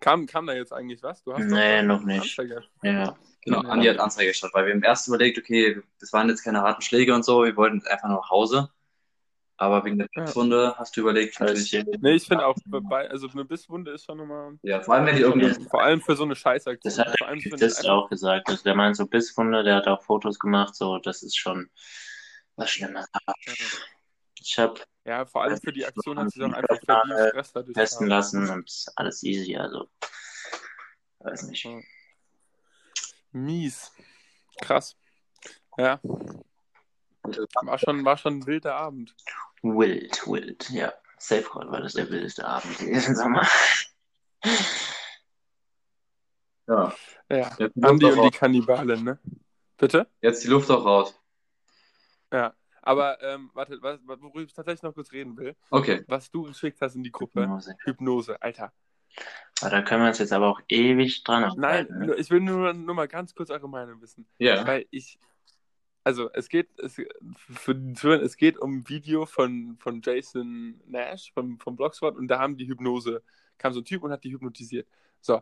Kam, 0.00 0.26
kam 0.26 0.46
da 0.46 0.54
jetzt 0.54 0.72
eigentlich 0.72 1.02
was? 1.02 1.22
Du 1.22 1.32
hast 1.34 1.44
Nee, 1.44 1.80
doch 1.80 1.86
noch 1.98 2.02
nicht. 2.04 2.22
Anzeiger. 2.38 2.62
ja. 2.82 3.16
Genau, 3.44 3.62
Ja. 3.62 3.68
Andi 3.70 3.88
hat 3.88 3.98
Anzeige 3.98 4.28
gestellt, 4.30 4.54
weil 4.54 4.66
wir 4.66 4.72
haben 4.74 4.82
erst 4.84 5.08
überlegt, 5.08 5.36
okay, 5.36 5.80
das 6.00 6.12
waren 6.12 6.28
jetzt 6.28 6.44
keine 6.44 6.62
harten 6.62 6.80
Schläge 6.82 7.12
und 7.14 7.24
so, 7.24 7.42
wir 7.44 7.56
wollten 7.56 7.82
einfach 7.88 8.08
nur 8.08 8.18
nach 8.18 8.30
Hause. 8.30 8.70
Aber 9.56 9.84
wegen 9.84 9.98
der 9.98 10.08
Ja. 10.14 10.22
Bisswunde 10.24 10.74
hast 10.78 10.96
du 10.96 11.00
überlegt, 11.02 11.38
natürlich, 11.40 11.72
Nee, 12.00 12.12
ich 12.14 12.26
finde 12.26 12.46
auch, 12.46 12.56
bei, 12.66 13.08
also 13.10 13.28
eine 13.28 13.44
Bisswunde 13.44 13.90
ist 13.92 14.04
schon 14.04 14.18
nochmal. 14.18 14.58
ja, 14.62 14.80
vor 14.80 14.94
allem 14.94 15.06
wenn 15.06 15.16
die 15.16 15.22
irgendwie, 15.22 15.52
Vor 15.68 15.82
allem 15.82 16.00
für 16.00 16.16
so 16.16 16.24
eine 16.24 16.34
Scheißaktion. 16.36 16.80
Das 16.96 16.98
hat 16.98 17.08
Vor 17.08 17.16
der 17.18 17.28
allem 17.28 17.42
Polizist 17.42 17.88
auch 17.88 18.08
gesagt. 18.08 18.48
Also 18.48 18.62
der 18.62 18.74
meint 18.74 18.96
so 18.96 19.06
Bissfunde, 19.06 19.62
der 19.62 19.76
hat 19.76 19.86
auch 19.88 20.02
Fotos 20.02 20.38
gemacht, 20.38 20.74
so, 20.74 20.98
das 20.98 21.22
ist 21.22 21.36
schon 21.36 21.68
was 22.56 22.70
Schlimmes. 22.70 23.06
Ich 24.44 24.58
habe 24.58 24.80
Ja, 25.04 25.24
vor 25.24 25.42
allem 25.44 25.60
für 25.60 25.72
die 25.72 25.84
Aktion 25.86 26.18
hat 26.18 26.30
sie 26.30 26.42
auch 26.42 26.52
einfach 26.52 26.78
verdient, 26.84 27.28
Stress 27.30 27.52
dadurch. 27.52 27.74
testen 27.74 28.06
lassen 28.08 28.48
und 28.50 28.86
alles 28.96 29.22
easy, 29.22 29.56
also 29.56 29.88
weiß 31.20 31.44
nicht. 31.44 31.66
Mies. 33.30 33.92
Krass. 34.60 34.96
Ja, 35.78 36.00
war 36.02 37.78
schon, 37.78 38.04
war 38.04 38.18
schon 38.18 38.38
ein 38.40 38.46
wilder 38.46 38.74
Abend. 38.76 39.14
Wild, 39.62 40.26
wild, 40.26 40.68
ja. 40.70 40.92
Safeguard 41.18 41.70
war 41.70 41.80
das 41.80 41.92
der 41.94 42.10
wildeste 42.10 42.44
Abend 42.46 42.78
diesen 42.80 43.14
Sommer. 43.16 43.46
ja, 46.66 46.92
Ja. 47.30 47.56
jetzt 47.58 47.76
die 47.76 47.82
Andi 47.84 48.06
und 48.06 48.22
die. 48.24 48.30
Kannibalen, 48.36 49.04
ne? 49.04 49.18
Bitte? 49.78 50.08
Jetzt 50.20 50.44
die 50.44 50.48
Luft 50.48 50.70
auch 50.70 50.84
raus. 50.84 51.18
Ja. 52.32 52.54
Aber, 52.82 53.22
ähm, 53.22 53.50
warte, 53.54 53.80
was, 53.80 54.00
worüber 54.04 54.40
ich 54.42 54.52
tatsächlich 54.52 54.82
noch 54.82 54.94
kurz 54.94 55.12
reden 55.12 55.36
will, 55.36 55.54
Okay, 55.70 56.04
was 56.08 56.30
du 56.30 56.42
geschickt 56.42 56.80
hast 56.80 56.96
in 56.96 57.02
die 57.04 57.12
Gruppe. 57.12 57.42
Hypnose. 57.42 57.74
Hypnose, 57.84 58.42
Alter. 58.42 58.72
Aber 59.60 59.70
da 59.70 59.82
können 59.82 60.02
wir 60.02 60.08
uns 60.08 60.18
jetzt 60.18 60.32
aber 60.32 60.48
auch 60.48 60.60
ewig 60.68 61.22
dran 61.22 61.42
Nein, 61.56 61.86
aufhalten. 61.86 61.98
ne? 62.06 62.14
ich 62.16 62.30
will 62.30 62.40
nur, 62.40 62.72
nur 62.72 62.94
mal 62.94 63.08
ganz 63.08 63.34
kurz 63.34 63.50
eure 63.50 63.68
Meinung 63.68 64.00
wissen. 64.02 64.26
ja. 64.38 64.66
Weil 64.66 64.86
ich, 64.90 65.18
also 66.02 66.30
es 66.32 66.48
geht, 66.48 66.68
es, 66.80 66.94
für, 67.36 67.76
für, 67.94 68.20
es 68.20 68.36
geht 68.36 68.58
um 68.58 68.78
ein 68.78 68.88
Video 68.88 69.26
von, 69.26 69.76
von 69.78 70.00
Jason 70.02 70.80
Nash 70.86 71.30
vom, 71.32 71.60
vom 71.60 71.76
Blogspot 71.76 72.16
und 72.16 72.26
da 72.28 72.40
haben 72.40 72.56
die 72.56 72.66
Hypnose, 72.66 73.22
kam 73.58 73.72
so 73.72 73.80
ein 73.80 73.84
Typ 73.84 74.02
und 74.02 74.10
hat 74.10 74.24
die 74.24 74.32
hypnotisiert. 74.32 74.88
So. 75.20 75.40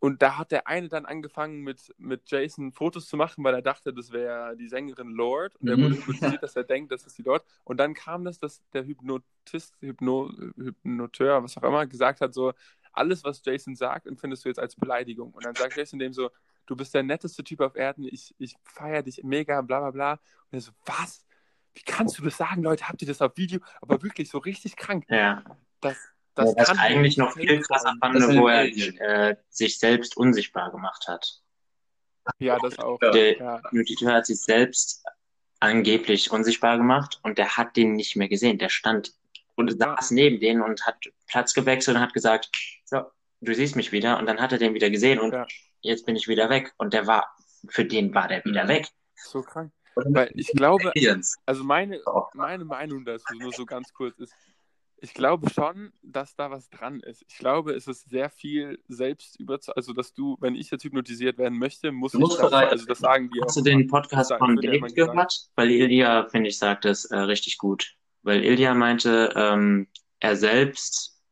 Und 0.00 0.22
da 0.22 0.38
hat 0.38 0.52
der 0.52 0.68
eine 0.68 0.88
dann 0.88 1.06
angefangen 1.06 1.62
mit, 1.62 1.92
mit 1.98 2.30
Jason 2.30 2.72
Fotos 2.72 3.06
zu 3.08 3.16
machen, 3.16 3.42
weil 3.44 3.54
er 3.54 3.62
dachte, 3.62 3.92
das 3.92 4.12
wäre 4.12 4.56
die 4.56 4.68
Sängerin 4.68 5.08
Lord 5.10 5.56
und 5.56 5.68
er 5.68 5.76
Mhm. 5.76 5.82
wurde 5.82 5.96
hypnotisiert, 5.96 6.42
dass 6.42 6.54
er 6.56 6.64
denkt, 6.64 6.92
das 6.92 7.04
ist 7.04 7.18
die 7.18 7.22
Lord. 7.22 7.44
Und 7.64 7.78
dann 7.78 7.94
kam 7.94 8.24
das, 8.24 8.38
dass 8.38 8.62
der 8.72 8.84
Hypnotist, 8.86 9.76
Hypno, 9.80 10.30
Hypnoteur, 10.56 11.42
was 11.42 11.56
auch 11.56 11.62
immer, 11.64 11.86
gesagt 11.86 12.20
hat, 12.20 12.32
so, 12.34 12.52
alles, 12.92 13.24
was 13.24 13.42
Jason 13.44 13.76
sagt, 13.76 14.06
empfindest 14.06 14.44
du 14.44 14.48
jetzt 14.48 14.58
als 14.58 14.76
Beleidigung. 14.76 15.32
Und 15.32 15.44
dann 15.44 15.54
sagt 15.54 15.76
Jason 15.76 15.98
dem 15.98 16.12
so, 16.12 16.30
du 16.66 16.76
bist 16.76 16.94
der 16.94 17.02
netteste 17.02 17.44
Typ 17.44 17.60
auf 17.60 17.76
Erden, 17.76 18.04
ich, 18.04 18.34
ich 18.38 18.56
feiere 18.64 19.02
dich 19.02 19.22
mega, 19.24 19.62
bla 19.62 19.80
bla 19.80 19.90
bla. 19.90 20.12
Und 20.12 20.20
er 20.58 20.60
so, 20.60 20.72
was? 20.86 21.24
Wie 21.74 21.82
kannst 21.82 22.18
du 22.18 22.24
das 22.24 22.36
sagen, 22.36 22.62
Leute? 22.62 22.88
Habt 22.88 23.02
ihr 23.02 23.08
das 23.08 23.22
auf 23.22 23.36
Video? 23.36 23.60
Aber 23.80 24.02
wirklich 24.02 24.30
so 24.30 24.38
richtig 24.38 24.76
krank. 24.76 25.06
Ja, 25.08 25.44
Das, 25.80 25.96
das, 26.44 26.54
das 26.54 26.68
was 26.70 26.76
kann 26.76 26.86
eigentlich 26.86 27.16
noch 27.16 27.32
viel 27.32 27.60
krasser 27.60 27.94
fand, 28.00 28.14
wo 28.36 28.48
er 28.48 28.64
äh, 28.64 29.36
sich 29.50 29.78
selbst 29.78 30.16
unsichtbar 30.16 30.70
gemacht 30.70 31.06
hat. 31.08 31.40
Ja, 32.38 32.58
das 32.58 32.78
auch. 32.78 32.98
Ja. 33.02 33.10
Der 33.10 33.36
Ja. 33.38 33.62
Hat 34.06 34.26
sich 34.26 34.40
selbst 34.42 35.04
angeblich 35.60 36.30
unsichtbar 36.30 36.76
gemacht 36.76 37.20
und 37.22 37.38
der 37.38 37.56
hat 37.56 37.76
den 37.76 37.94
nicht 37.94 38.16
mehr 38.16 38.28
gesehen. 38.28 38.58
Der 38.58 38.68
stand 38.68 39.12
und 39.56 39.76
saß 39.76 40.12
neben 40.12 40.38
denen 40.40 40.62
und 40.62 40.86
hat 40.86 40.96
Platz 41.26 41.52
gewechselt 41.54 41.96
und 41.96 42.02
hat 42.02 42.12
gesagt, 42.12 42.50
so, 42.84 43.02
du 43.40 43.54
siehst 43.54 43.74
mich 43.76 43.90
wieder. 43.92 44.18
Und 44.18 44.26
dann 44.26 44.40
hat 44.40 44.52
er 44.52 44.58
den 44.58 44.74
wieder 44.74 44.90
gesehen 44.90 45.18
und 45.18 45.32
Ja. 45.32 45.46
jetzt 45.80 46.06
bin 46.06 46.16
ich 46.16 46.28
wieder 46.28 46.48
weg. 46.50 46.72
Und 46.78 46.92
der 46.94 47.06
war, 47.06 47.34
für 47.68 47.84
den 47.84 48.14
war 48.14 48.28
der 48.28 48.44
wieder 48.44 48.64
Mhm. 48.64 48.68
weg. 48.68 48.88
So 49.16 49.42
krank. 49.42 49.72
Weil 49.96 50.30
ich 50.34 50.46
glaube, 50.52 50.92
also 51.44 51.64
meine, 51.64 52.00
Auch. 52.06 52.32
meine 52.34 52.64
Meinung 52.64 53.04
dazu, 53.04 53.34
nur 53.34 53.52
so 53.52 53.66
ganz 53.66 53.92
kurz, 53.92 54.16
ist, 54.20 54.32
ich 55.00 55.14
glaube 55.14 55.50
schon, 55.50 55.92
dass 56.02 56.34
da 56.34 56.50
was 56.50 56.70
dran 56.70 57.00
ist. 57.00 57.24
Ich 57.28 57.38
glaube, 57.38 57.72
es 57.72 57.86
ist 57.86 58.08
sehr 58.08 58.30
viel 58.30 58.78
selbst 58.88 59.38
also 59.74 59.92
dass 59.92 60.12
du, 60.12 60.36
wenn 60.40 60.54
ich 60.54 60.70
jetzt 60.70 60.84
hypnotisiert 60.84 61.38
werden 61.38 61.58
möchte, 61.58 61.92
muss 61.92 62.12
Du 62.12 62.20
ich 62.20 62.28
das, 62.28 62.38
bereit 62.38 62.70
also 62.70 62.86
das 62.86 62.98
sagen 62.98 63.30
die 63.32 63.40
auch. 63.40 63.46
Hast 63.46 63.56
du 63.56 63.62
den 63.62 63.86
Podcast 63.86 64.32
von 64.38 64.56
Dave 64.56 64.86
gehört? 64.92 65.50
Weil 65.54 65.70
Ilja, 65.70 66.28
finde 66.28 66.48
ich, 66.48 66.58
sagt 66.58 66.84
das 66.84 67.04
äh, 67.06 67.16
richtig 67.16 67.58
gut. 67.58 67.94
Weil 68.22 68.44
Ilja 68.44 68.74
meinte, 68.74 69.32
ähm, 69.36 69.88
er 70.20 70.36
selbst 70.36 71.22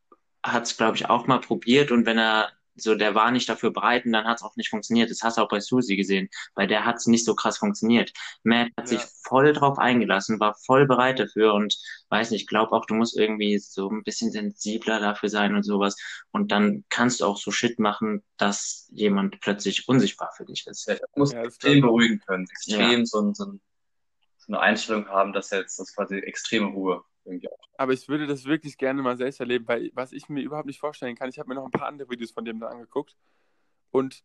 hat 0.43 0.65
es, 0.65 0.77
glaube 0.77 0.97
ich, 0.97 1.09
auch 1.09 1.27
mal 1.27 1.41
probiert 1.41 1.91
und 1.91 2.07
wenn 2.07 2.19
er 2.19 2.51
so 2.77 2.95
der 2.95 3.15
war 3.15 3.31
nicht 3.31 3.49
dafür 3.49 3.71
bereit 3.73 4.05
und 4.05 4.13
dann 4.13 4.25
hat 4.27 4.37
es 4.39 4.43
auch 4.43 4.55
nicht 4.57 4.69
funktioniert. 4.71 5.11
Das 5.11 5.23
hast 5.23 5.39
du 5.39 5.43
auch 5.43 5.49
bei 5.49 5.61
Susi 5.61 5.97
gesehen. 5.97 6.29
Bei 6.55 6.67
der 6.67 6.85
hat 6.85 6.97
es 6.97 7.07
nicht 7.07 7.25
so 7.25 7.35
krass 7.35 7.59
funktioniert. 7.59 8.13
Matt 8.43 8.69
hat 8.77 8.91
Ja. 8.91 8.99
sich 8.99 9.01
voll 9.25 9.53
drauf 9.53 9.79
eingelassen, 9.79 10.39
war 10.41 10.55
voll 10.67 10.87
bereit 10.87 11.19
dafür 11.19 11.55
und 11.55 11.77
weiß 12.11 12.31
nicht, 12.31 12.49
glaub 12.49 12.73
auch, 12.73 12.87
du 12.87 12.95
musst 12.95 13.17
irgendwie 13.19 13.59
so 13.59 13.91
ein 13.91 14.03
bisschen 14.05 14.31
sensibler 14.31 15.01
dafür 15.01 15.29
sein 15.29 15.55
und 15.55 15.63
sowas. 15.65 15.97
Und 16.31 16.53
dann 16.53 16.85
kannst 16.91 17.21
du 17.21 17.25
auch 17.25 17.39
so 17.39 17.51
Shit 17.51 17.79
machen, 17.79 18.23
dass 18.37 18.89
jemand 18.93 19.41
plötzlich 19.41 19.89
unsichtbar 19.89 20.31
für 20.37 20.45
dich 20.45 20.67
ist. 20.67 20.87
Ja, 20.87 20.97
muss 21.17 21.33
Ja, 21.33 21.39
das 21.43 21.55
extrem 21.55 21.81
beruhigen 21.81 22.21
können, 22.27 22.45
extrem 22.51 23.07
so, 23.07 23.21
ein, 23.21 23.35
so, 23.35 23.45
ein, 23.47 23.61
so 24.39 24.47
eine 24.49 24.61
Einstellung 24.61 25.09
haben, 25.09 25.33
dass 25.33 25.51
er 25.53 25.61
jetzt 25.61 25.79
das 25.79 25.95
quasi 25.95 26.19
extreme 26.19 26.67
Ruhe 26.69 27.03
irgendwie 27.27 27.51
auch. 27.51 27.59
Aber 27.77 27.93
ich 27.93 28.09
würde 28.09 28.27
das 28.27 28.45
wirklich 28.45 28.79
gerne 28.79 29.03
mal 29.03 29.17
selbst 29.17 29.41
erleben, 29.41 29.67
weil 29.69 29.91
was 29.95 30.13
ich 30.13 30.29
mir 30.29 30.43
überhaupt 30.43 30.67
nicht 30.67 30.81
vorstellen 30.81 31.17
kann, 31.17 31.29
ich 31.29 31.39
habe 31.39 31.49
mir 31.49 31.55
noch 31.57 31.65
ein 31.65 31.71
paar 31.71 31.89
andere 31.89 32.09
Videos 32.11 32.31
von 32.31 32.45
dem 32.45 32.61
dann 32.61 32.73
angeguckt 32.73 33.17
und 33.91 34.23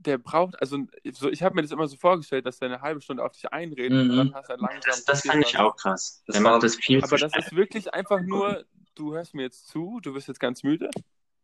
der 0.00 0.16
braucht, 0.18 0.60
also 0.60 0.78
so, 1.12 1.28
ich 1.28 1.42
habe 1.42 1.56
mir 1.56 1.62
das 1.62 1.72
immer 1.72 1.88
so 1.88 1.96
vorgestellt, 1.96 2.46
dass 2.46 2.58
der 2.60 2.68
eine 2.68 2.80
halbe 2.80 3.00
Stunde 3.00 3.24
auf 3.24 3.32
dich 3.32 3.52
einredet 3.52 4.04
Mhm. 4.04 4.10
und 4.10 4.16
dann 4.16 4.34
hast 4.34 4.46
du 4.46 4.50
halt 4.50 4.60
langsam. 4.60 4.80
Das, 4.86 5.04
das 5.04 5.22
fand 5.22 5.44
ich 5.44 5.58
auch 5.58 5.76
krass. 5.76 6.22
Das 6.26 6.34
Der 6.34 6.42
macht 6.42 6.62
das 6.62 6.76
viel 6.76 6.98
Aber 6.98 7.08
zu 7.08 7.16
das 7.16 7.36
ist 7.36 7.54
wirklich 7.54 7.92
einfach 7.92 8.20
nur, 8.20 8.64
du 8.94 9.14
hörst 9.14 9.34
mir 9.34 9.42
jetzt 9.42 9.66
zu, 9.66 9.98
du 10.00 10.14
wirst 10.14 10.28
jetzt 10.28 10.38
ganz 10.40 10.62
müde, 10.62 10.88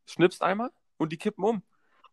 schnippst 0.07 0.43
einmal 0.43 0.71
und 0.99 1.11
die 1.12 1.17
kippen 1.19 1.45
um. 1.45 1.62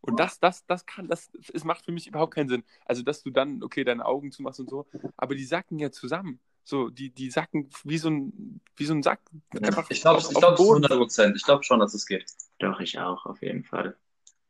Und 0.03 0.19
das, 0.19 0.39
das, 0.39 0.65
das 0.65 0.87
kann, 0.87 1.07
das, 1.07 1.29
es 1.53 1.63
macht 1.63 1.85
für 1.85 1.91
mich 1.91 2.07
überhaupt 2.07 2.33
keinen 2.33 2.49
Sinn. 2.49 2.63
Also, 2.85 3.03
dass 3.03 3.21
du 3.21 3.29
dann, 3.29 3.61
okay, 3.61 3.83
deine 3.83 4.03
Augen 4.03 4.31
zumachst 4.31 4.59
und 4.59 4.67
so, 4.67 4.87
aber 5.15 5.35
die 5.35 5.45
sacken 5.45 5.77
ja 5.77 5.91
zusammen. 5.91 6.39
So, 6.63 6.89
die, 6.89 7.09
die 7.09 7.31
sacken 7.31 7.69
wie 7.83 7.97
so 7.97 8.09
ein, 8.09 8.61
wie 8.75 8.85
so 8.85 8.93
ein 8.93 9.03
Sack. 9.03 9.19
Einfach 9.61 9.89
Ich 9.89 10.01
glaube, 10.01 10.21
ich 10.21 10.29
glaube 10.29 10.55
dem 10.55 10.65
Boden. 10.65 10.85
100 10.85 10.97
Prozent. 10.97 11.35
Ich 11.35 11.43
glaube 11.43 11.63
schon, 11.63 11.79
dass 11.79 11.93
es 11.93 12.05
geht. 12.05 12.25
Doch, 12.59 12.79
ich 12.79 12.99
auch, 12.99 13.25
auf 13.25 13.41
jeden 13.41 13.63
Fall. 13.63 13.97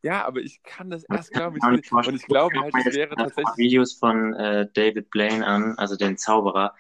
Ja, 0.04 0.26
aber 0.26 0.40
ich 0.40 0.64
kann 0.64 0.90
das 0.90 1.04
erst, 1.04 1.32
glaube 1.32 1.58
ich, 1.58 1.88
vorstellen. 1.88 2.16
Und 2.16 2.22
ich 2.22 2.28
glaube 2.28 2.60
halt, 2.60 2.74
es 2.76 2.96
wäre 2.96 3.16
tatsächlich. 3.16 3.58
Videos 3.58 3.94
von 3.94 4.34
äh, 4.34 4.68
David 4.74 5.10
Blaine 5.10 5.46
an, 5.46 5.78
also 5.78 5.96
den 5.96 6.18
Zauberer. 6.18 6.76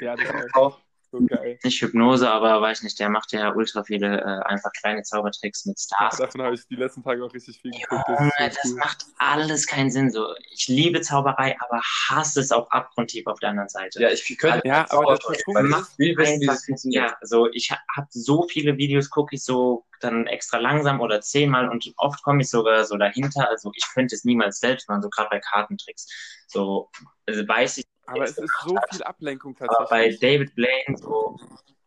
Ja, 0.00 0.16
das 0.16 0.44
ist 0.44 0.54
auch 0.54 0.80
so 1.10 1.24
geil. 1.26 1.58
Nicht 1.64 1.80
Hypnose, 1.80 2.30
aber 2.30 2.60
weiß 2.60 2.82
nicht, 2.82 2.98
der 2.98 3.08
macht 3.08 3.32
ja 3.32 3.52
ultra 3.54 3.82
viele 3.84 4.20
äh, 4.20 4.44
einfach 4.44 4.70
kleine 4.72 5.02
Zaubertricks 5.02 5.64
mit 5.66 5.78
Ja, 5.78 6.10
Stars. 6.10 6.16
davon 6.18 6.42
habe 6.42 6.54
ich 6.54 6.66
die 6.68 6.76
letzten 6.76 7.02
Tage 7.02 7.24
auch 7.24 7.32
richtig 7.32 7.60
viel 7.60 7.72
geguckt. 7.72 8.08
Junge, 8.08 8.30
Das 8.38 8.54
das 8.54 8.64
cool. 8.72 8.78
macht 8.78 9.06
alles 9.18 9.66
keinen 9.66 9.90
Sinn. 9.90 10.10
So, 10.10 10.26
ich 10.50 10.68
liebe 10.68 11.00
Zauberei, 11.00 11.56
aber 11.60 11.80
hasse 12.08 12.40
es 12.40 12.52
auch 12.52 12.70
abgrundtief 12.70 13.26
auf 13.26 13.40
der 13.40 13.50
anderen 13.50 13.68
Seite. 13.68 14.02
Ja, 14.02 14.10
ich 14.10 14.38
könnte 14.38 14.66
Ja, 14.68 14.86
aber 14.90 15.06
weil 15.06 15.16
ist, 15.16 15.92
ich 15.92 15.98
will 15.98 16.16
wissen, 16.16 16.40
wie 16.40 16.46
das 16.46 16.64
funktioniert. 16.64 17.10
ja, 17.10 17.16
so 17.22 17.48
ich 17.52 17.70
habe 17.70 18.06
so 18.10 18.46
viele 18.48 18.76
Videos, 18.76 19.10
gucke 19.10 19.34
ich 19.34 19.44
so 19.44 19.84
dann 20.00 20.26
extra 20.28 20.58
langsam 20.58 21.00
oder 21.00 21.20
zehnmal 21.20 21.68
und 21.68 21.92
oft 21.96 22.22
komme 22.22 22.42
ich 22.42 22.50
sogar 22.50 22.84
so 22.84 22.96
dahinter. 22.96 23.48
Also 23.48 23.72
ich 23.74 23.84
könnte 23.94 24.14
es 24.14 24.24
niemals 24.24 24.60
selbst 24.60 24.88
machen, 24.88 25.02
so 25.02 25.10
gerade 25.10 25.30
bei 25.30 25.40
Kartentricks. 25.40 26.06
So 26.46 26.90
also 27.26 27.46
weiß 27.46 27.78
ich, 27.78 27.84
Aber 28.08 28.24
es 28.24 28.38
ist 28.38 28.52
so 28.64 28.76
viel 28.90 29.02
Ablenkung 29.02 29.56
aber 29.60 29.68
bei 29.90 30.08
tatsächlich. 30.08 30.20
David 30.20 30.54
Blaine 30.54 30.96
so 30.96 31.38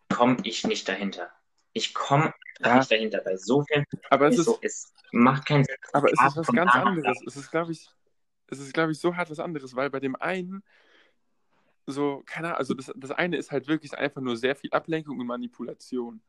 komme 0.10 0.38
ich 0.43 0.65
nicht 0.65 0.88
dahinter. 0.88 1.31
Ich 1.73 1.93
komme 1.93 2.34
Ja. 2.60 2.77
nicht 2.77 2.91
dahinter 2.91 3.21
bei 3.23 3.36
so 3.38 3.63
vielen. 3.63 3.86
Aber 4.10 4.27
es 4.27 4.38
ist, 4.38 4.45
so, 4.45 4.60
es 4.62 4.93
macht 5.12 5.45
keinen 5.47 5.63
Sinn. 5.63 5.75
aber 5.93 6.12
es 6.12 6.21
ist 6.21 6.38
was 6.38 6.47
ganz 6.47 6.73
an- 6.75 6.88
anderes. 6.89 7.17
Es 7.25 7.36
ist, 7.38 7.49
glaube 7.51 7.71
ich, 7.71 7.89
es 8.47 8.60
ist, 8.60 8.73
glaube 8.73 8.91
ich, 8.91 8.99
so 8.99 9.15
hart 9.15 9.29
was 9.31 9.39
anderes, 9.39 9.75
weil 9.75 9.89
bei 9.89 9.99
dem 9.99 10.15
einen 10.17 10.63
so, 11.88 12.21
keine 12.25 12.47
Ahnung, 12.49 12.57
also 12.60 12.73
das, 12.73 12.91
das 12.95 13.12
eine 13.12 13.38
ist 13.38 13.51
halt 13.51 13.67
wirklich 13.67 13.97
einfach 13.97 14.21
nur 14.21 14.38
sehr 14.38 14.55
viel 14.55 14.71
Ablenkung 14.71 15.19
und 15.19 15.25
Manipulation. 15.25 16.21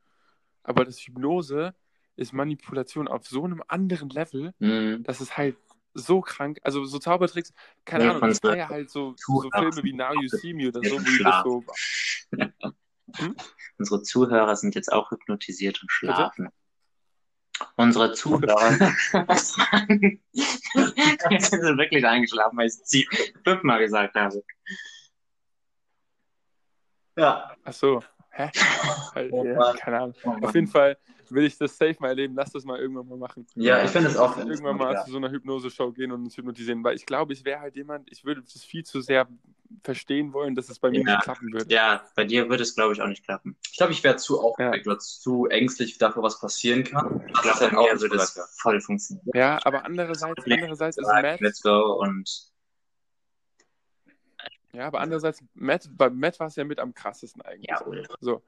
Aber 0.63 0.85
das 0.85 0.99
Hypnose 0.99 1.75
ist 2.15 2.33
Manipulation 2.33 3.07
auf 3.07 3.27
so 3.27 3.43
einem 3.43 3.61
anderen 3.67 4.09
Level, 4.09 4.53
Mhm. 4.59 5.03
das 5.03 5.21
ist 5.21 5.37
halt 5.37 5.57
so 5.93 6.21
krank. 6.21 6.59
Also 6.63 6.83
so 6.85 6.99
Zaubertricks, 6.99 7.53
keine 7.85 8.05
Ja, 8.05 8.11
Ahnung, 8.15 8.31
ich 8.31 8.39
feiere 8.39 8.69
halt 8.69 8.89
so, 8.89 9.15
so. 9.17 9.41
Filme 9.41 9.83
wie 9.83 9.93
Now 9.93 10.13
You 10.13 10.27
See 10.27 10.53
Me 10.53 10.67
oder 10.69 10.81
so, 10.83 10.95
wo 10.99 11.23
das 11.23 11.43
so. 11.43 11.63
Hm? 13.15 13.35
Unsere 13.77 14.01
Zuhörer 14.01 14.55
sind 14.55 14.73
jetzt 14.75 14.91
auch 14.91 15.11
hypnotisiert 15.11 15.79
und 15.83 15.91
schlafen. 15.91 16.49
Unsere 17.75 18.13
Zuhörer 18.13 18.71
sind 18.71 20.21
wirklich 21.77 22.05
eingeschlafen, 22.07 22.57
weil 22.57 22.67
ich 22.67 22.73
sie- 22.73 23.07
fünfmal 23.43 23.79
gesagt 23.79 24.15
habe. 24.15 24.41
Ja. 27.15 27.55
Ach 27.63 27.73
so. 27.73 28.03
Hä? 28.31 28.49
Oh 29.31 29.45
ja, 29.45 29.73
keine 29.73 29.97
Ahnung. 29.99 30.15
Oh. 30.23 30.37
Auf 30.41 30.55
jeden 30.55 30.67
Fall 30.67 30.97
will 31.33 31.45
ich 31.45 31.57
das 31.57 31.77
safe 31.77 31.95
mal 31.99 32.09
erleben. 32.09 32.35
Lass 32.35 32.51
das 32.51 32.63
mal 32.65 32.79
irgendwann 32.79 33.07
mal 33.07 33.17
machen. 33.17 33.45
Ja, 33.55 33.83
ich 33.83 33.91
finde 33.91 34.09
es 34.09 34.17
auch. 34.17 34.37
Irgendwann 34.37 34.77
mal 34.77 34.93
Ja. 34.93 35.03
zu 35.05 35.11
so 35.11 35.17
einer 35.17 35.29
Hypnose-Show 35.31 35.91
gehen 35.91 36.11
und 36.11 36.23
uns 36.23 36.37
hypnotisieren, 36.37 36.83
weil 36.83 36.95
ich 36.95 37.05
glaube, 37.05 37.33
ich 37.33 37.43
wäre 37.45 37.59
halt 37.59 37.75
jemand, 37.75 38.11
ich 38.11 38.23
würde 38.25 38.41
das 38.41 38.63
viel 38.63 38.83
zu 38.83 39.01
sehr 39.01 39.27
verstehen 39.83 40.33
wollen, 40.33 40.55
dass 40.55 40.69
es 40.69 40.79
bei 40.79 40.89
mir 40.91 40.99
Ja. 41.01 41.15
nicht 41.15 41.23
klappen 41.23 41.51
würde. 41.51 41.73
Ja, 41.73 42.05
bei 42.15 42.25
dir 42.25 42.49
würde 42.49 42.63
es, 42.63 42.75
glaube 42.75 42.93
ich, 42.93 43.01
auch 43.01 43.07
nicht 43.07 43.23
klappen. 43.23 43.55
Ich 43.71 43.77
glaube, 43.77 43.91
ich 43.93 44.03
wäre 44.03 44.17
zu 44.17 44.39
aufgeregt 44.39 44.85
oder 44.87 44.99
zu 44.99 45.47
ängstlich 45.47 45.97
dafür, 45.97 46.21
was 46.23 46.39
passieren 46.39 46.83
kann. 46.83 47.23
Ich 47.27 47.41
glaube, 47.41 47.59
bei 47.59 47.71
mir 47.71 47.99
würde 48.01 48.15
es 48.17 48.39
voll 48.59 48.79
funktionieren. 48.81 49.29
Ja, 49.33 49.59
aber 49.63 49.85
andererseits, 49.85 50.43
andererseits 50.45 50.97
ist 50.97 51.07
Matt, 51.07 51.39
Let's 51.41 51.61
go 51.61 51.99
und 52.01 52.51
ja, 54.75 54.87
aber 54.87 55.01
andererseits, 55.01 55.43
Matt, 55.53 55.87
bei 55.95 56.09
Matt 56.09 56.39
war 56.39 56.47
es 56.47 56.55
ja 56.55 56.63
mit 56.63 56.79
am 56.79 56.93
krassesten 56.95 57.41
eigentlich. 57.43 57.69
ja. 57.69 57.79
So. 58.21 58.41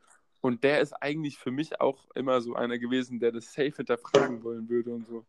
Und 0.46 0.64
der 0.64 0.80
ist 0.80 0.94
eigentlich 0.94 1.40
für 1.40 1.50
mich 1.50 1.82
auch 1.82 2.06
immer 2.14 2.40
so 2.40 2.54
einer 2.54 2.78
gewesen, 2.78 3.20
der 3.20 3.32
das 3.32 3.52
safe 3.52 3.74
hinterfragen 3.78 4.44
wollen 4.44 4.70
würde 4.70 4.94
und 4.94 5.08
so. 5.08 5.26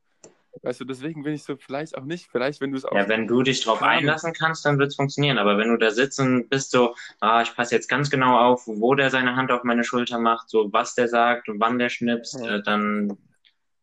Weißt 0.63 0.81
du, 0.81 0.85
deswegen 0.85 1.23
bin 1.23 1.33
ich 1.33 1.43
so, 1.43 1.57
vielleicht 1.57 1.97
auch 1.97 2.05
nicht, 2.05 2.27
vielleicht, 2.31 2.61
wenn 2.61 2.71
du 2.71 2.77
es 2.77 2.85
auch. 2.85 2.95
Ja, 2.95 3.09
wenn 3.09 3.27
du 3.27 3.43
dich 3.43 3.65
drauf 3.65 3.83
einlassen 3.83 4.35
kannst, 4.35 4.67
dann 4.67 4.79
wird 4.79 4.89
es 4.89 4.97
funktionieren. 4.97 5.39
Aber 5.39 5.57
wenn 5.57 5.69
du 5.69 5.79
da 5.79 5.91
sitzt 5.91 6.21
und 6.21 6.51
bist 6.51 6.71
so, 6.71 6.95
ah, 7.21 7.41
ich 7.41 7.55
passe 7.57 7.75
jetzt 7.75 7.89
ganz 7.89 8.11
genau 8.11 8.39
auf, 8.39 8.67
wo 8.67 8.95
der 8.95 9.09
seine 9.09 9.37
Hand 9.37 9.51
auf 9.51 9.65
meine 9.65 9.85
Schulter 9.85 10.19
macht, 10.19 10.51
so 10.51 10.71
was 10.71 10.95
der 10.95 11.09
sagt 11.09 11.49
und 11.49 11.61
wann 11.61 11.79
der 11.79 11.89
schnipst, 11.89 12.39
Ja. 12.39 12.57
äh, 12.57 12.63
dann, 12.63 13.17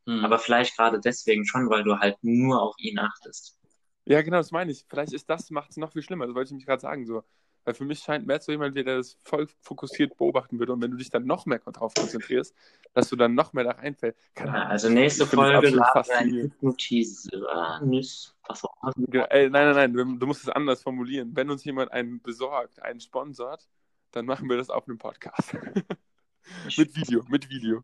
Mhm. 0.05 0.25
aber 0.25 0.37
vielleicht 0.37 0.77
gerade 0.77 0.99
deswegen 0.99 1.45
schon, 1.47 1.67
weil 1.67 1.83
du 1.83 1.97
halt 1.97 2.17
nur 2.21 2.61
auf 2.61 2.75
ihn 2.77 2.99
achtest. 2.99 3.57
Ja, 4.05 4.21
genau, 4.21 4.37
das 4.37 4.51
meine 4.51 4.71
ich. 4.71 4.85
Vielleicht 4.87 5.13
ist 5.13 5.27
das, 5.31 5.49
macht 5.49 5.71
es 5.71 5.77
noch 5.77 5.93
viel 5.93 6.03
schlimmer. 6.03 6.27
Das 6.27 6.35
wollte 6.35 6.49
ich 6.49 6.55
mich 6.55 6.65
gerade 6.67 6.81
sagen. 6.81 7.07
So. 7.07 7.23
Weil 7.65 7.73
für 7.73 7.85
mich 7.85 7.99
scheint 7.99 8.27
Matt 8.27 8.43
so 8.43 8.51
jemand, 8.51 8.75
der 8.75 8.83
das 8.83 9.17
voll 9.23 9.47
fokussiert 9.61 10.17
beobachten 10.17 10.59
würde. 10.59 10.73
Und 10.73 10.81
wenn 10.81 10.91
du 10.91 10.97
dich 10.97 11.09
dann 11.09 11.25
noch 11.25 11.45
mehr 11.45 11.59
drauf 11.59 11.93
konzentrierst, 11.93 12.55
dass 12.93 13.09
du 13.09 13.15
dann 13.15 13.35
noch 13.35 13.53
mehr 13.53 13.63
da 13.63 13.71
reinfällst. 13.71 14.19
Keine 14.35 14.51
Ja, 14.51 14.63
also 14.65 14.89
nächste 14.89 15.25
Folge 15.25 15.69
laden 15.69 15.75
wir 15.75 15.81
ein 15.81 15.93
faszinierend. 15.93 16.53
Hypnotiseur, 16.53 17.81
Nüss, 17.83 18.35
was 18.47 18.63
auch 18.63 18.75
immer. 18.95 19.31
Ey, 19.31 19.49
nein, 19.49 19.73
nein, 19.73 19.93
nein, 19.93 20.19
du, 20.19 20.25
musst 20.25 20.43
es 20.43 20.49
anders 20.49 20.81
formulieren. 20.81 21.31
Wenn 21.35 21.49
uns 21.49 21.63
jemand 21.63 21.91
einen 21.91 22.21
besorgt, 22.21 22.81
einen 22.81 22.99
sponsort, 22.99 23.67
dann 24.11 24.25
machen 24.25 24.49
wir 24.49 24.57
das 24.57 24.69
auf 24.69 24.87
einem 24.87 24.97
Podcast. 24.97 25.53
mit 26.77 26.95
Video, 26.95 27.23
mit 27.29 27.49
Video. 27.49 27.83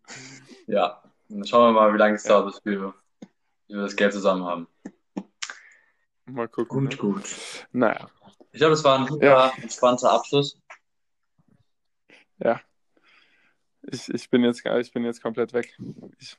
Ja. 0.68 1.02
Dann 1.30 1.46
schauen 1.46 1.74
wir 1.74 1.80
mal, 1.80 1.94
wie 1.94 1.98
lange 1.98 2.16
es 2.16 2.24
dauert, 2.24 2.48
bis 2.48 2.66
wir, 2.66 2.94
bis 3.68 3.76
wir 3.76 3.82
das 3.84 3.96
Geld 3.96 4.14
zusammen 4.14 4.44
haben. 4.46 4.68
Mal 6.26 6.48
gucken. 6.48 6.86
ne? 6.86 6.96
gut. 6.96 7.24
Naja, 7.72 8.10
Ich 8.52 8.60
glaube, 8.60 8.74
es 8.74 8.84
war 8.84 9.00
ein 9.00 9.08
super 9.08 9.26
Ja. 9.26 9.54
entspannter 9.62 10.12
Abschluss. 10.12 10.60
ja. 12.40 12.62
Ich, 13.92 14.10
ich, 14.10 14.30
bin 14.30 14.44
jetzt, 14.44 14.66
ich 14.66 14.92
bin 14.92 15.06
jetzt 15.06 15.22
komplett 15.22 15.54
weg. 15.54 15.78
Ich 16.20 16.38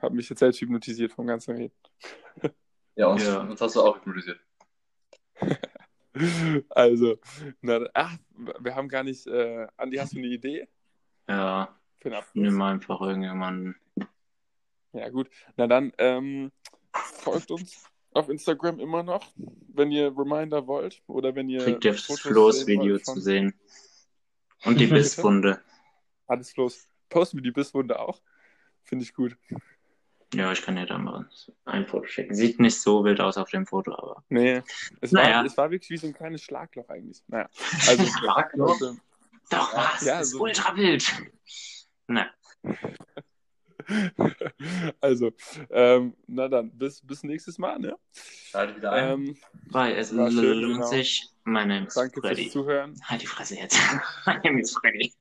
habe 0.00 0.14
mich 0.14 0.28
jetzt 0.28 0.38
selbst 0.38 0.60
hypnotisiert 0.60 1.12
vom 1.12 1.26
ganzen 1.26 1.54
Reden. 1.56 1.74
Ja, 2.96 3.08
uns, 3.08 3.22
Ja. 3.22 3.40
uns 3.40 3.60
hast 3.60 3.76
du 3.76 3.82
auch 3.82 3.96
hypnotisiert. 3.96 4.40
Also, 6.70 7.18
na, 7.60 7.86
ach, 7.94 8.16
wir 8.58 8.74
haben 8.74 8.88
gar 8.88 9.04
nicht. 9.04 9.26
Äh, 9.28 9.68
Andi, 9.76 9.98
hast 9.98 10.14
du 10.14 10.18
eine 10.18 10.26
Idee 10.26 10.66
Ja, 11.28 11.78
für 11.98 12.10
den 12.10 12.24
nimm 12.34 12.60
einfach 12.60 13.00
irgendjemanden. 13.00 13.76
Ja, 14.92 15.08
gut. 15.10 15.30
Na 15.56 15.68
dann, 15.68 15.92
ähm, 15.98 16.50
folgt 16.92 17.52
uns 17.52 17.88
auf 18.12 18.28
Instagram 18.28 18.80
immer 18.80 19.02
noch, 19.02 19.26
wenn 19.68 19.90
ihr 19.90 20.06
Reminder 20.16 20.66
wollt 20.66 21.02
oder 21.06 21.34
wenn 21.34 21.48
ihr 21.48 21.62
Kriegt 21.62 21.84
ihr 21.84 21.94
Floß-Video 21.94 22.50
sehen 22.52 22.80
wollt 22.92 23.04
zu 23.06 23.12
von- 23.12 23.20
sehen. 23.22 23.54
Und 24.64 24.80
die 24.80 24.86
Bisswunde. 24.88 25.60
Alles 26.26 26.50
Floß. 26.52 26.88
Posten 27.08 27.38
wir 27.38 27.42
die 27.42 27.50
Bisswunde 27.52 27.98
auch? 27.98 28.20
Finde 28.84 29.04
ich 29.04 29.14
gut. 29.14 29.36
Ja, 30.34 30.52
ich 30.52 30.60
kann 30.62 30.76
dir 30.76 30.84
da 30.84 30.98
mal 30.98 31.28
ein 31.64 31.86
Foto 31.86 32.06
schicken. 32.06 32.34
Sieht 32.34 32.60
nicht 32.60 32.78
so 32.80 33.02
wild 33.04 33.20
aus 33.20 33.38
auf 33.38 33.48
dem 33.50 33.66
Foto, 33.66 33.92
aber. 33.94 34.24
Nee, 34.28 34.62
es, 35.00 35.12
Naja. 35.12 35.36
war, 35.38 35.44
es 35.46 35.56
war 35.56 35.70
wirklich 35.70 35.88
wie 35.90 35.96
so 35.96 36.06
ein 36.06 36.12
kleines 36.12 36.42
Schlagloch 36.42 36.88
eigentlich. 36.90 37.22
Naja, 37.28 37.48
also, 37.88 38.04
Schlagloch? 38.18 38.72
also 38.72 38.96
Doch, 39.50 39.74
was? 39.74 40.04
Ja, 40.04 40.20
ist 40.20 40.30
so- 40.32 40.40
ultra 40.42 40.76
wild. 40.76 41.06
Na, 42.08 42.26
also 45.00 45.32
ähm, 45.70 46.14
na 46.26 46.48
dann, 46.48 46.70
bis, 46.70 47.00
bis 47.00 47.22
nächstes 47.22 47.58
Mal, 47.58 47.78
ne? 47.78 47.96
Schalte 48.12 48.76
wieder 48.76 48.92
ein. 48.92 49.12
Ähm, 49.12 49.36
weil 49.70 49.96
es 49.96 50.16
War 50.16 50.30
schön, 50.30 50.60
lohnt 50.60 50.74
genau. 50.74 50.86
sich. 50.86 51.28
My 51.44 51.64
name 51.64 51.86
is 51.86 51.94
danke 51.94 52.20
Freddy. 52.20 52.42
fürs 52.42 52.52
Zuhören. 52.52 52.94
Halt 53.04 53.22
die 53.22 53.26
Fresse 53.26 53.56
jetzt. 53.56 53.78
My 54.26 54.38
name 54.44 54.60
is 54.60 54.76
Freddy. 54.76 55.12